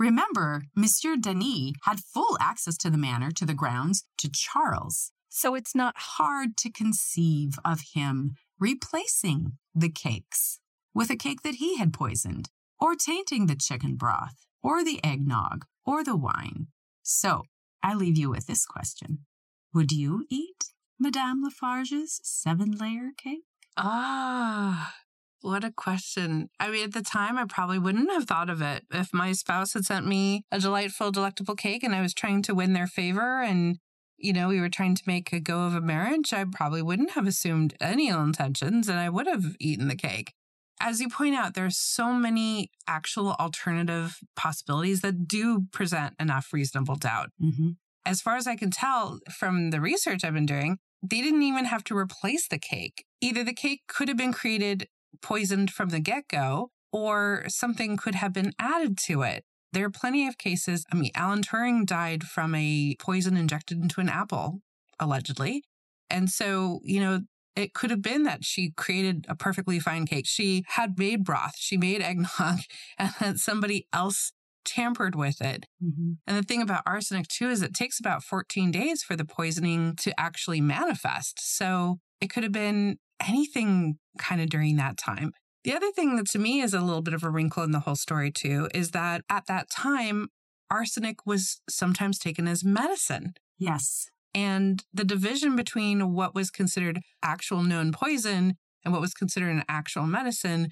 Remember, 0.00 0.62
Monsieur 0.74 1.14
Denis 1.14 1.74
had 1.82 2.00
full 2.00 2.38
access 2.40 2.78
to 2.78 2.88
the 2.88 2.96
manor, 2.96 3.30
to 3.32 3.44
the 3.44 3.52
grounds, 3.52 4.04
to 4.16 4.30
Charles. 4.32 5.12
So 5.28 5.54
it's 5.54 5.74
not 5.74 5.94
hard 6.16 6.56
to 6.56 6.72
conceive 6.72 7.58
of 7.66 7.82
him 7.92 8.32
replacing 8.58 9.58
the 9.74 9.90
cakes. 9.90 10.58
with 10.92 11.10
a 11.10 11.16
cake 11.16 11.42
that 11.42 11.56
he 11.56 11.76
had 11.76 11.92
poisoned, 11.92 12.48
or 12.80 12.96
tainting 12.96 13.46
the 13.46 13.54
chicken 13.54 13.94
broth, 13.94 14.46
or 14.62 14.82
the 14.82 14.98
eggnog, 15.04 15.66
or 15.84 16.02
the 16.02 16.16
wine. 16.16 16.66
So 17.02 17.44
I 17.82 17.94
leave 17.94 18.16
you 18.16 18.30
with 18.30 18.46
this 18.46 18.64
question 18.64 19.26
Would 19.74 19.92
you 19.92 20.24
eat 20.30 20.72
Madame 20.98 21.44
Lafarge's 21.44 22.20
seven 22.24 22.72
layer 22.72 23.10
cake? 23.16 23.44
Ah, 23.76 24.94
what 25.42 25.64
a 25.64 25.72
question. 25.72 26.48
I 26.58 26.70
mean, 26.70 26.84
at 26.84 26.92
the 26.92 27.02
time, 27.02 27.38
I 27.38 27.44
probably 27.44 27.78
wouldn't 27.78 28.10
have 28.10 28.24
thought 28.24 28.50
of 28.50 28.60
it. 28.60 28.84
If 28.90 29.12
my 29.12 29.32
spouse 29.32 29.74
had 29.74 29.84
sent 29.84 30.06
me 30.06 30.44
a 30.50 30.58
delightful, 30.58 31.10
delectable 31.10 31.56
cake 31.56 31.82
and 31.82 31.94
I 31.94 32.02
was 32.02 32.14
trying 32.14 32.42
to 32.42 32.54
win 32.54 32.72
their 32.72 32.86
favor 32.86 33.42
and, 33.42 33.78
you 34.16 34.32
know, 34.32 34.48
we 34.48 34.60
were 34.60 34.68
trying 34.68 34.94
to 34.94 35.02
make 35.06 35.32
a 35.32 35.40
go 35.40 35.62
of 35.62 35.74
a 35.74 35.80
marriage, 35.80 36.32
I 36.32 36.44
probably 36.44 36.82
wouldn't 36.82 37.12
have 37.12 37.26
assumed 37.26 37.74
any 37.80 38.08
ill 38.08 38.22
intentions 38.22 38.88
and 38.88 38.98
I 38.98 39.08
would 39.08 39.26
have 39.26 39.56
eaten 39.58 39.88
the 39.88 39.96
cake. 39.96 40.34
As 40.82 41.00
you 41.00 41.08
point 41.08 41.34
out, 41.34 41.54
there's 41.54 41.76
so 41.76 42.12
many 42.12 42.70
actual 42.86 43.32
alternative 43.38 44.18
possibilities 44.34 45.02
that 45.02 45.28
do 45.28 45.66
present 45.72 46.14
enough 46.18 46.52
reasonable 46.52 46.96
doubt. 46.96 47.30
Mm-hmm. 47.42 47.70
As 48.06 48.22
far 48.22 48.36
as 48.36 48.46
I 48.46 48.56
can 48.56 48.70
tell 48.70 49.20
from 49.30 49.70
the 49.70 49.80
research 49.80 50.24
I've 50.24 50.32
been 50.32 50.46
doing, 50.46 50.78
they 51.02 51.20
didn't 51.20 51.42
even 51.42 51.66
have 51.66 51.84
to 51.84 51.96
replace 51.96 52.48
the 52.48 52.58
cake. 52.58 53.04
Either 53.20 53.44
the 53.44 53.52
cake 53.52 53.82
could 53.88 54.08
have 54.08 54.16
been 54.16 54.32
created 54.32 54.88
poisoned 55.22 55.70
from 55.70 55.90
the 55.90 56.00
get 56.00 56.28
go, 56.28 56.70
or 56.92 57.44
something 57.48 57.96
could 57.96 58.14
have 58.14 58.32
been 58.32 58.52
added 58.58 58.98
to 58.98 59.22
it. 59.22 59.44
There 59.72 59.84
are 59.84 59.90
plenty 59.90 60.26
of 60.26 60.38
cases. 60.38 60.84
I 60.92 60.96
mean, 60.96 61.12
Alan 61.14 61.42
Turing 61.42 61.86
died 61.86 62.24
from 62.24 62.54
a 62.54 62.96
poison 62.98 63.36
injected 63.36 63.80
into 63.80 64.00
an 64.00 64.08
apple, 64.08 64.60
allegedly. 64.98 65.62
And 66.08 66.28
so, 66.28 66.80
you 66.82 67.00
know, 67.00 67.20
it 67.54 67.74
could 67.74 67.90
have 67.90 68.02
been 68.02 68.24
that 68.24 68.44
she 68.44 68.72
created 68.76 69.26
a 69.28 69.36
perfectly 69.36 69.78
fine 69.78 70.06
cake. 70.06 70.26
She 70.26 70.64
had 70.68 70.98
made 70.98 71.24
broth, 71.24 71.54
she 71.56 71.76
made 71.76 72.02
eggnog, 72.02 72.60
and 72.98 73.12
then 73.20 73.36
somebody 73.36 73.86
else 73.92 74.32
tampered 74.64 75.14
with 75.14 75.40
it. 75.40 75.66
Mm-hmm. 75.82 76.12
And 76.26 76.36
the 76.36 76.42
thing 76.42 76.62
about 76.62 76.82
arsenic, 76.86 77.28
too, 77.28 77.48
is 77.48 77.62
it 77.62 77.74
takes 77.74 77.98
about 77.98 78.22
14 78.22 78.70
days 78.70 79.02
for 79.02 79.16
the 79.16 79.24
poisoning 79.24 79.94
to 79.96 80.18
actually 80.18 80.60
manifest. 80.60 81.38
So 81.56 81.98
it 82.20 82.28
could 82.30 82.42
have 82.42 82.52
been 82.52 82.98
anything 83.26 83.98
kind 84.18 84.40
of 84.40 84.48
during 84.48 84.76
that 84.76 84.96
time. 84.96 85.32
The 85.64 85.74
other 85.74 85.90
thing 85.92 86.16
that 86.16 86.26
to 86.30 86.38
me 86.38 86.60
is 86.60 86.72
a 86.72 86.80
little 86.80 87.02
bit 87.02 87.14
of 87.14 87.22
a 87.22 87.30
wrinkle 87.30 87.62
in 87.62 87.70
the 87.70 87.80
whole 87.80 87.96
story, 87.96 88.30
too, 88.30 88.68
is 88.74 88.92
that 88.92 89.22
at 89.28 89.46
that 89.46 89.70
time, 89.70 90.28
arsenic 90.70 91.26
was 91.26 91.60
sometimes 91.68 92.18
taken 92.18 92.48
as 92.48 92.64
medicine. 92.64 93.34
Yes. 93.58 94.08
And 94.34 94.84
the 94.94 95.04
division 95.04 95.56
between 95.56 96.14
what 96.14 96.34
was 96.34 96.50
considered 96.50 97.00
actual 97.22 97.62
known 97.62 97.92
poison 97.92 98.56
and 98.84 98.92
what 98.92 99.00
was 99.00 99.12
considered 99.12 99.50
an 99.50 99.64
actual 99.68 100.06
medicine 100.06 100.68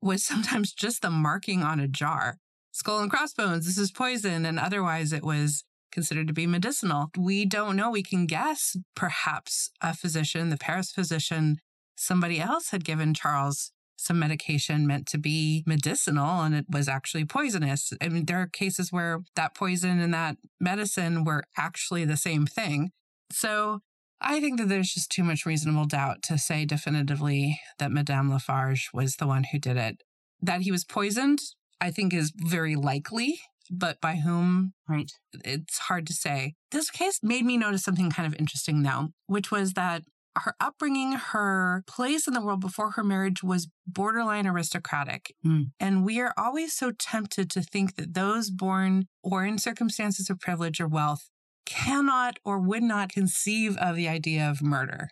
was 0.00 0.24
sometimes 0.24 0.72
just 0.72 1.02
the 1.02 1.10
marking 1.10 1.62
on 1.62 1.80
a 1.80 1.88
jar. 1.88 2.36
Skull 2.72 3.00
and 3.00 3.10
crossbones, 3.10 3.66
this 3.66 3.78
is 3.78 3.90
poison. 3.90 4.46
And 4.46 4.58
otherwise, 4.58 5.12
it 5.12 5.24
was 5.24 5.64
considered 5.90 6.28
to 6.28 6.34
be 6.34 6.46
medicinal. 6.46 7.10
We 7.16 7.44
don't 7.44 7.74
know. 7.74 7.90
We 7.90 8.02
can 8.02 8.26
guess 8.26 8.76
perhaps 8.94 9.70
a 9.80 9.94
physician, 9.94 10.50
the 10.50 10.58
Paris 10.58 10.92
physician, 10.92 11.56
somebody 11.98 12.40
else 12.40 12.70
had 12.70 12.84
given 12.84 13.14
Charles 13.14 13.72
some 13.96 14.18
medication 14.18 14.86
meant 14.86 15.06
to 15.08 15.18
be 15.18 15.64
medicinal 15.66 16.42
and 16.42 16.54
it 16.54 16.66
was 16.70 16.88
actually 16.88 17.24
poisonous. 17.24 17.92
I 18.00 18.08
mean, 18.08 18.26
there 18.26 18.40
are 18.40 18.46
cases 18.46 18.92
where 18.92 19.20
that 19.34 19.54
poison 19.54 19.98
and 19.98 20.14
that 20.14 20.36
medicine 20.60 21.24
were 21.24 21.42
actually 21.56 22.04
the 22.04 22.16
same 22.16 22.46
thing. 22.46 22.92
So 23.32 23.80
I 24.20 24.40
think 24.40 24.58
that 24.58 24.68
there's 24.68 24.92
just 24.92 25.10
too 25.10 25.24
much 25.24 25.44
reasonable 25.44 25.84
doubt 25.84 26.22
to 26.24 26.38
say 26.38 26.64
definitively 26.64 27.60
that 27.78 27.90
Madame 27.90 28.30
Lafarge 28.30 28.88
was 28.94 29.16
the 29.16 29.26
one 29.26 29.44
who 29.50 29.58
did 29.58 29.76
it. 29.76 30.02
That 30.40 30.62
he 30.62 30.70
was 30.70 30.84
poisoned, 30.84 31.40
I 31.80 31.90
think, 31.90 32.14
is 32.14 32.32
very 32.34 32.76
likely, 32.76 33.40
but 33.70 34.00
by 34.00 34.16
whom? 34.16 34.74
Right. 34.88 35.10
It's 35.44 35.78
hard 35.78 36.06
to 36.06 36.12
say. 36.12 36.54
This 36.70 36.90
case 36.90 37.20
made 37.22 37.44
me 37.44 37.56
notice 37.56 37.82
something 37.82 38.10
kind 38.10 38.32
of 38.32 38.38
interesting, 38.38 38.82
though, 38.82 39.08
which 39.26 39.50
was 39.50 39.72
that 39.74 40.02
her 40.36 40.54
upbringing, 40.60 41.12
her 41.12 41.82
place 41.86 42.26
in 42.26 42.34
the 42.34 42.40
world 42.40 42.60
before 42.60 42.92
her 42.92 43.04
marriage 43.04 43.42
was 43.42 43.68
borderline 43.86 44.46
aristocratic. 44.46 45.34
Mm. 45.44 45.70
And 45.80 46.04
we 46.04 46.20
are 46.20 46.34
always 46.36 46.72
so 46.72 46.92
tempted 46.92 47.50
to 47.50 47.62
think 47.62 47.96
that 47.96 48.14
those 48.14 48.50
born 48.50 49.06
or 49.22 49.44
in 49.44 49.58
circumstances 49.58 50.30
of 50.30 50.40
privilege 50.40 50.80
or 50.80 50.86
wealth 50.86 51.28
cannot 51.66 52.38
or 52.44 52.58
would 52.58 52.82
not 52.82 53.12
conceive 53.12 53.76
of 53.76 53.96
the 53.96 54.08
idea 54.08 54.48
of 54.48 54.62
murder, 54.62 55.10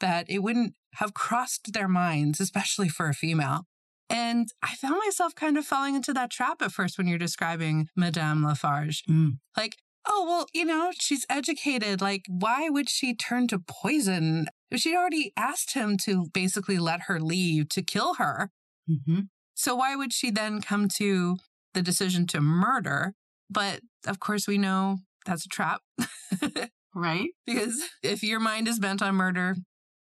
that 0.00 0.26
it 0.28 0.40
wouldn't 0.40 0.74
have 0.94 1.14
crossed 1.14 1.72
their 1.72 1.88
minds, 1.88 2.40
especially 2.40 2.88
for 2.88 3.08
a 3.08 3.14
female. 3.14 3.66
And 4.08 4.48
I 4.62 4.74
found 4.74 4.96
myself 5.04 5.34
kind 5.34 5.56
of 5.56 5.64
falling 5.64 5.94
into 5.94 6.12
that 6.12 6.30
trap 6.30 6.60
at 6.60 6.72
first 6.72 6.98
when 6.98 7.06
you're 7.06 7.18
describing 7.18 7.88
Madame 7.96 8.44
Lafarge. 8.44 9.02
Mm. 9.08 9.38
Like, 9.56 9.76
oh, 10.06 10.24
well, 10.26 10.46
you 10.52 10.64
know, 10.64 10.90
she's 10.98 11.26
educated. 11.28 12.00
Like, 12.00 12.24
why 12.28 12.68
would 12.68 12.88
she 12.88 13.14
turn 13.14 13.46
to 13.48 13.58
poison? 13.58 14.46
She'd 14.74 14.96
already 14.96 15.32
asked 15.36 15.74
him 15.74 15.96
to 15.98 16.26
basically 16.32 16.78
let 16.78 17.02
her 17.02 17.20
leave 17.20 17.68
to 17.70 17.82
kill 17.82 18.14
her. 18.14 18.50
Mm-hmm. 18.90 19.20
So 19.54 19.76
why 19.76 19.96
would 19.96 20.12
she 20.12 20.30
then 20.30 20.60
come 20.60 20.88
to 20.96 21.36
the 21.74 21.82
decision 21.82 22.26
to 22.28 22.40
murder? 22.40 23.14
But 23.50 23.80
of 24.06 24.18
course, 24.18 24.48
we 24.48 24.58
know 24.58 24.98
that's 25.26 25.46
a 25.46 25.48
trap. 25.48 25.82
Right. 26.94 27.30
because 27.46 27.82
if 28.02 28.22
your 28.22 28.38
mind 28.38 28.68
is 28.68 28.78
bent 28.78 29.00
on 29.00 29.14
murder, 29.14 29.56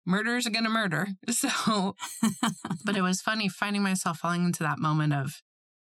murderers 0.06 0.46
are 0.46 0.52
going 0.52 0.66
to 0.66 0.70
murder. 0.70 1.08
So, 1.32 1.96
but 2.86 2.96
it 2.96 3.02
was 3.02 3.22
funny 3.22 3.50
finding 3.50 3.82
myself 3.82 4.20
falling 4.20 4.46
into 4.46 4.62
that 4.64 4.78
moment 4.78 5.14
of, 5.14 5.42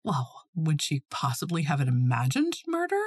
well, 0.05 0.45
would 0.55 0.81
she 0.81 1.03
possibly 1.11 1.62
have 1.62 1.81
an 1.81 1.88
imagined 1.88 2.55
murder? 2.66 3.03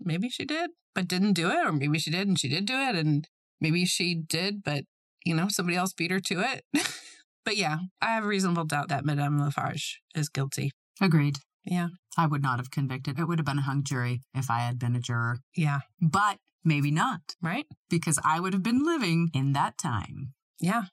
Maybe 0.00 0.28
she 0.28 0.44
did, 0.44 0.70
but 0.94 1.08
didn't 1.08 1.32
do 1.34 1.48
it. 1.50 1.66
Or 1.66 1.72
maybe 1.72 1.98
she 1.98 2.10
did 2.10 2.28
and 2.28 2.38
she 2.38 2.48
did 2.48 2.66
do 2.66 2.74
it. 2.74 2.94
And 2.96 3.26
maybe 3.60 3.84
she 3.84 4.14
did, 4.14 4.62
but, 4.62 4.84
you 5.24 5.34
know, 5.34 5.48
somebody 5.48 5.76
else 5.76 5.92
beat 5.92 6.10
her 6.10 6.20
to 6.20 6.40
it. 6.40 6.64
but 7.44 7.56
yeah, 7.56 7.78
I 8.00 8.14
have 8.14 8.24
reasonable 8.24 8.64
doubt 8.64 8.88
that 8.88 9.04
Madame 9.04 9.38
Lafarge 9.38 10.00
is 10.14 10.28
guilty. 10.28 10.70
Agreed. 11.00 11.38
Yeah. 11.64 11.88
I 12.16 12.26
would 12.26 12.42
not 12.42 12.58
have 12.58 12.70
convicted. 12.70 13.18
It 13.18 13.26
would 13.26 13.38
have 13.38 13.46
been 13.46 13.58
a 13.58 13.62
hung 13.62 13.82
jury 13.82 14.22
if 14.34 14.50
I 14.50 14.60
had 14.60 14.78
been 14.78 14.96
a 14.96 15.00
juror. 15.00 15.38
Yeah. 15.54 15.80
But 16.00 16.38
maybe 16.64 16.90
not, 16.90 17.20
Right? 17.42 17.66
because 17.90 18.18
I 18.24 18.40
would 18.40 18.52
have 18.52 18.62
been 18.62 18.84
living 18.84 19.30
in 19.34 19.52
that 19.52 19.76
time. 19.78 20.32
Yeah, 20.60 20.84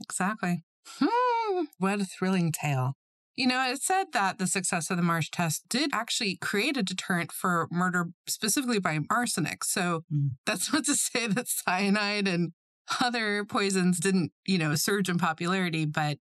exactly. 0.00 0.62
Hmm, 1.00 1.64
what 1.78 2.00
a 2.00 2.04
thrilling 2.04 2.52
tale. 2.52 2.94
You 3.38 3.46
know, 3.46 3.70
it 3.70 3.80
said 3.80 4.06
that 4.14 4.38
the 4.38 4.48
success 4.48 4.90
of 4.90 4.96
the 4.96 5.02
Marsh 5.04 5.30
test 5.30 5.62
did 5.68 5.90
actually 5.92 6.34
create 6.40 6.76
a 6.76 6.82
deterrent 6.82 7.30
for 7.30 7.68
murder, 7.70 8.06
specifically 8.26 8.80
by 8.80 8.98
arsenic. 9.08 9.62
So 9.62 10.04
Mm. 10.12 10.30
that's 10.44 10.72
not 10.72 10.84
to 10.86 10.96
say 10.96 11.28
that 11.28 11.46
cyanide 11.46 12.26
and 12.26 12.52
other 13.00 13.44
poisons 13.44 14.00
didn't, 14.00 14.32
you 14.44 14.58
know, 14.58 14.74
surge 14.74 15.08
in 15.08 15.18
popularity, 15.18 15.84
but 15.84 16.18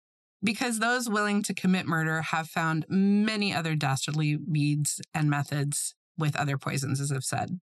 because 0.42 0.80
those 0.80 1.10
willing 1.10 1.44
to 1.44 1.54
commit 1.54 1.86
murder 1.86 2.22
have 2.22 2.48
found 2.48 2.86
many 2.88 3.54
other 3.54 3.76
dastardly 3.76 4.38
means 4.48 5.02
and 5.14 5.30
methods 5.30 5.94
with 6.18 6.38
other 6.38 6.58
poisons, 6.58 7.02
as 7.02 7.12
I've 7.12 7.26
said. 7.26 7.60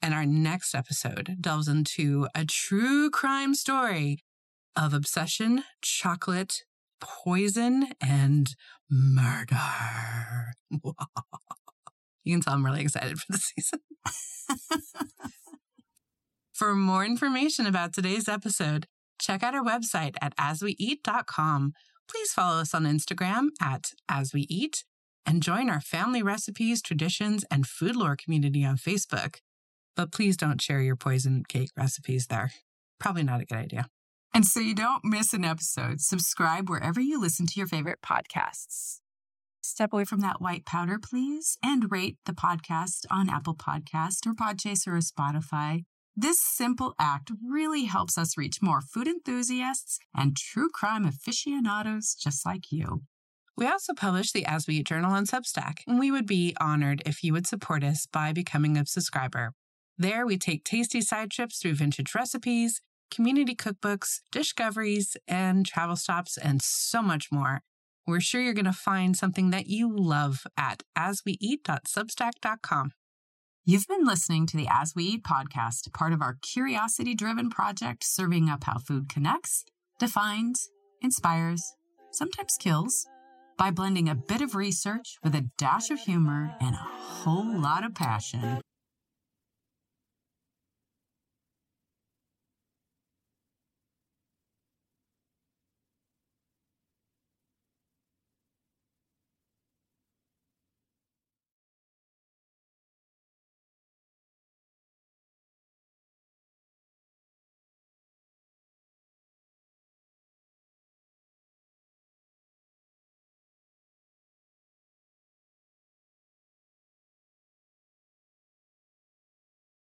And 0.00 0.14
our 0.14 0.24
next 0.26 0.76
episode 0.76 1.38
delves 1.40 1.66
into 1.66 2.28
a 2.36 2.44
true 2.44 3.10
crime 3.10 3.54
story 3.56 4.22
of 4.76 4.94
obsession, 4.94 5.64
chocolate, 5.82 6.62
poison, 7.02 7.88
and 8.00 8.54
murder. 8.90 9.56
you 10.70 12.34
can 12.34 12.40
tell 12.40 12.54
I'm 12.54 12.64
really 12.64 12.82
excited 12.82 13.18
for 13.18 13.32
the 13.32 13.38
season. 13.38 13.80
for 16.52 16.74
more 16.74 17.04
information 17.04 17.66
about 17.66 17.92
today's 17.92 18.28
episode, 18.28 18.86
check 19.20 19.42
out 19.42 19.54
our 19.54 19.64
website 19.64 20.16
at 20.22 20.36
asweeat.com. 20.36 21.72
Please 22.10 22.32
follow 22.32 22.60
us 22.60 22.74
on 22.74 22.84
Instagram 22.84 23.48
at 23.60 23.92
asweeat 24.10 24.84
and 25.24 25.42
join 25.42 25.70
our 25.70 25.80
family 25.80 26.22
recipes, 26.22 26.82
traditions, 26.82 27.44
and 27.50 27.66
food 27.66 27.96
lore 27.96 28.16
community 28.16 28.64
on 28.64 28.76
Facebook. 28.76 29.36
But 29.96 30.12
please 30.12 30.36
don't 30.36 30.60
share 30.60 30.80
your 30.80 30.96
poison 30.96 31.44
cake 31.48 31.70
recipes 31.76 32.26
there. 32.26 32.52
Probably 32.98 33.22
not 33.22 33.40
a 33.40 33.44
good 33.44 33.58
idea. 33.58 33.86
And 34.34 34.46
so 34.46 34.60
you 34.60 34.74
don't 34.74 35.04
miss 35.04 35.34
an 35.34 35.44
episode, 35.44 36.00
subscribe 36.00 36.70
wherever 36.70 37.00
you 37.00 37.20
listen 37.20 37.46
to 37.46 37.60
your 37.60 37.66
favorite 37.66 38.00
podcasts. 38.00 39.00
Step 39.62 39.92
away 39.92 40.04
from 40.04 40.20
that 40.20 40.40
white 40.40 40.64
powder, 40.64 40.98
please, 40.98 41.58
and 41.62 41.92
rate 41.92 42.16
the 42.24 42.32
podcast 42.32 43.04
on 43.10 43.28
Apple 43.28 43.54
Podcast 43.54 44.26
or 44.26 44.32
Podchaser 44.32 44.88
or 44.88 45.00
Spotify. 45.00 45.84
This 46.16 46.40
simple 46.40 46.94
act 46.98 47.30
really 47.46 47.84
helps 47.84 48.18
us 48.18 48.36
reach 48.36 48.62
more 48.62 48.80
food 48.80 49.06
enthusiasts 49.06 49.98
and 50.14 50.36
true 50.36 50.68
crime 50.68 51.06
aficionados 51.06 52.14
just 52.14 52.44
like 52.44 52.72
you. 52.72 53.02
We 53.56 53.66
also 53.66 53.92
publish 53.92 54.32
the 54.32 54.46
As 54.46 54.66
We 54.66 54.76
Eat 54.76 54.86
Journal 54.86 55.12
on 55.12 55.26
Substack, 55.26 55.80
and 55.86 55.98
we 55.98 56.10
would 56.10 56.26
be 56.26 56.56
honored 56.58 57.02
if 57.04 57.22
you 57.22 57.34
would 57.34 57.46
support 57.46 57.84
us 57.84 58.06
by 58.06 58.32
becoming 58.32 58.78
a 58.78 58.86
subscriber. 58.86 59.52
There, 59.98 60.26
we 60.26 60.38
take 60.38 60.64
tasty 60.64 61.02
side 61.02 61.30
trips 61.30 61.58
through 61.58 61.74
vintage 61.74 62.14
recipes, 62.14 62.80
community 63.12 63.54
cookbooks, 63.54 64.20
discoveries, 64.32 65.16
and 65.28 65.66
travel 65.66 65.96
stops, 65.96 66.36
and 66.38 66.62
so 66.62 67.02
much 67.02 67.28
more. 67.30 67.60
We're 68.06 68.20
sure 68.20 68.40
you're 68.40 68.54
going 68.54 68.64
to 68.64 68.72
find 68.72 69.16
something 69.16 69.50
that 69.50 69.66
you 69.66 69.94
love 69.94 70.44
at 70.56 70.82
asweeat.substack.com. 70.98 72.92
You've 73.64 73.86
been 73.86 74.04
listening 74.04 74.46
to 74.48 74.56
the 74.56 74.66
As 74.68 74.94
We 74.96 75.04
Eat 75.04 75.22
podcast, 75.22 75.92
part 75.92 76.12
of 76.12 76.20
our 76.20 76.38
curiosity 76.42 77.14
driven 77.14 77.48
project 77.48 78.02
serving 78.02 78.48
up 78.48 78.64
how 78.64 78.78
food 78.78 79.08
connects, 79.08 79.64
defines, 80.00 80.68
inspires, 81.00 81.62
sometimes 82.10 82.56
kills, 82.58 83.06
by 83.56 83.70
blending 83.70 84.08
a 84.08 84.16
bit 84.16 84.40
of 84.40 84.56
research 84.56 85.18
with 85.22 85.36
a 85.36 85.48
dash 85.58 85.90
of 85.90 86.00
humor 86.00 86.56
and 86.60 86.74
a 86.74 86.78
whole 86.78 87.60
lot 87.60 87.84
of 87.84 87.94
passion. 87.94 88.60